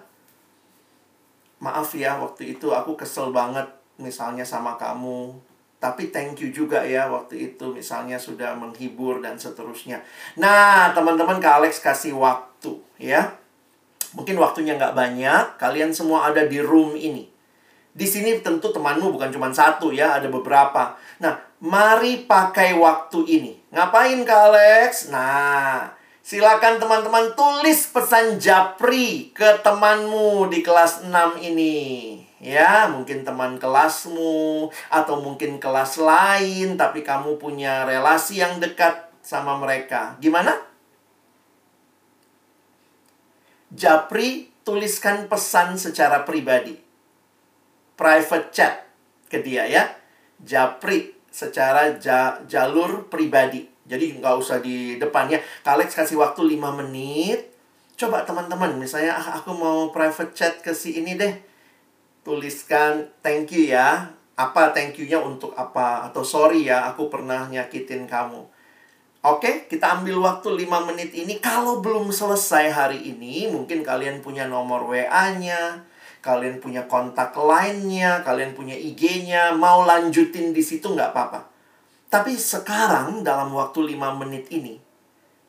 Maaf 1.59 1.93
ya, 1.99 2.21
waktu 2.23 2.55
itu 2.55 2.71
aku 2.71 2.95
kesel 2.95 3.35
banget 3.35 3.67
misalnya 3.99 4.47
sama 4.47 4.79
kamu. 4.79 5.35
Tapi 5.81 6.13
thank 6.13 6.45
you 6.45 6.53
juga 6.53 6.85
ya 6.85 7.09
waktu 7.09 7.53
itu 7.53 7.73
misalnya 7.73 8.21
sudah 8.21 8.53
menghibur 8.53 9.25
dan 9.25 9.41
seterusnya. 9.41 10.05
Nah, 10.37 10.93
teman-teman 10.93 11.41
Kak 11.41 11.65
Alex 11.65 11.81
kasih 11.81 12.15
waktu 12.21 12.77
ya. 13.01 13.40
Mungkin 14.15 14.37
waktunya 14.39 14.75
nggak 14.75 14.97
banyak, 14.97 15.45
kalian 15.61 15.95
semua 15.95 16.31
ada 16.31 16.43
di 16.43 16.59
room 16.59 16.99
ini. 16.99 17.31
Di 17.91 18.07
sini 18.07 18.39
tentu 18.39 18.71
temanmu 18.71 19.11
bukan 19.11 19.35
cuma 19.35 19.51
satu 19.51 19.91
ya, 19.91 20.19
ada 20.19 20.31
beberapa. 20.31 20.95
Nah, 21.19 21.39
mari 21.59 22.23
pakai 22.27 22.75
waktu 22.79 23.21
ini. 23.27 23.53
Ngapain 23.75 24.23
Kak 24.23 24.43
Alex? 24.51 25.11
Nah, 25.11 25.91
silakan 26.23 26.79
teman-teman 26.79 27.35
tulis 27.35 27.91
pesan 27.91 28.39
japri 28.39 29.35
ke 29.35 29.59
temanmu 29.63 30.47
di 30.47 30.63
kelas 30.63 31.07
6 31.07 31.43
ini. 31.43 31.79
Ya, 32.41 32.89
mungkin 32.89 33.27
teman 33.27 33.61
kelasmu 33.61 34.73
atau 34.89 35.21
mungkin 35.21 35.61
kelas 35.61 36.01
lain 36.01 36.81
tapi 36.81 37.05
kamu 37.05 37.37
punya 37.37 37.85
relasi 37.85 38.41
yang 38.41 38.57
dekat 38.63 39.13
sama 39.21 39.61
mereka. 39.61 40.17
Gimana? 40.23 40.70
Japri 43.81 44.53
tuliskan 44.61 45.25
pesan 45.25 45.81
secara 45.81 46.29
pribadi 46.29 46.91
private 48.01 48.49
chat 48.49 48.75
ke 49.29 49.45
dia 49.45 49.69
ya. 49.69 49.85
Japri 50.41 51.13
secara 51.29 52.01
ja, 52.01 52.41
jalur 52.49 53.13
pribadi. 53.13 53.69
Jadi 53.85 54.17
nggak 54.17 54.35
usah 54.41 54.65
di 54.65 54.97
depannya. 54.97 55.37
Kalex 55.61 55.93
kasih 55.93 56.17
waktu 56.17 56.57
5 56.57 56.81
menit. 56.81 57.53
Coba 58.01 58.25
teman-teman, 58.25 58.81
misalnya 58.81 59.21
ah, 59.21 59.37
aku 59.37 59.53
mau 59.53 59.93
private 59.93 60.33
chat 60.33 60.65
ke 60.65 60.73
si 60.73 60.97
ini 60.97 61.21
deh. 61.21 61.37
Tuliskan 62.25 63.13
thank 63.21 63.53
you 63.53 63.69
ya. 63.69 64.17
Apa 64.41 64.73
thank 64.73 64.97
you-nya 64.97 65.21
untuk 65.21 65.53
apa? 65.53 66.09
Atau 66.09 66.25
sorry 66.25 66.65
ya, 66.65 66.89
aku 66.89 67.13
pernah 67.13 67.45
nyakitin 67.53 68.09
kamu. 68.09 68.49
Oke, 69.21 69.69
kita 69.69 70.01
ambil 70.01 70.17
waktu 70.25 70.65
5 70.65 70.89
menit 70.89 71.13
ini. 71.13 71.37
Kalau 71.45 71.85
belum 71.85 72.09
selesai 72.09 72.73
hari 72.73 73.05
ini, 73.05 73.53
mungkin 73.53 73.85
kalian 73.85 74.25
punya 74.25 74.49
nomor 74.49 74.89
WA-nya, 74.89 75.85
kalian 76.25 76.57
punya 76.57 76.89
kontak 76.89 77.37
lainnya, 77.37 78.25
kalian 78.25 78.57
punya 78.57 78.73
IG-nya, 78.73 79.53
mau 79.53 79.85
lanjutin 79.85 80.57
di 80.57 80.65
situ 80.65 80.89
nggak 80.97 81.13
apa-apa. 81.13 81.53
Tapi 82.09 82.33
sekarang 82.33 83.21
dalam 83.21 83.53
waktu 83.53 83.93
5 83.93 84.21
menit 84.25 84.49
ini, 84.49 84.81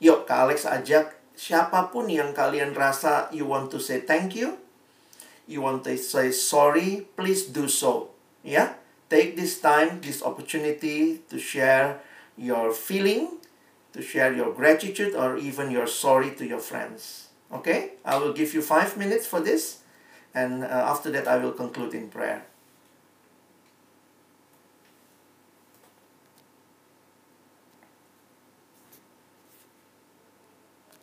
yuk 0.03 0.27
Kak 0.27 0.51
Alex 0.51 0.67
ajak 0.67 1.15
siapa 1.31 1.95
pun 1.95 2.11
yang 2.11 2.35
kalian 2.35 2.75
rasa 2.75 3.31
you 3.31 3.47
want 3.47 3.71
to 3.71 3.79
say 3.79 4.03
thank 4.03 4.35
you, 4.35 4.59
you 5.47 5.63
want 5.63 5.87
to 5.87 5.95
say 5.95 6.27
sorry, 6.35 7.07
please 7.15 7.47
do 7.47 7.71
so. 7.71 8.11
Ya, 8.43 8.75
take 9.07 9.39
this 9.39 9.63
time, 9.63 10.03
this 10.03 10.19
opportunity 10.19 11.23
to 11.31 11.39
share 11.39 12.03
your 12.35 12.75
feeling, 12.75 13.40
to 13.93 14.01
share 14.01 14.33
your 14.33 14.53
gratitude 14.53 15.15
or 15.15 15.37
even 15.37 15.71
your 15.71 15.87
sorry 15.87 16.31
to 16.35 16.45
your 16.45 16.59
friends. 16.59 17.27
Okay, 17.51 17.91
I 18.05 18.17
will 18.17 18.33
give 18.33 18.53
you 18.53 18.61
five 18.61 18.97
minutes 18.97 19.25
for 19.27 19.41
this. 19.41 19.79
And 20.33 20.63
uh, 20.63 20.67
after 20.67 21.11
that, 21.11 21.27
I 21.27 21.37
will 21.37 21.51
conclude 21.51 21.93
in 21.93 22.07
prayer. 22.09 22.45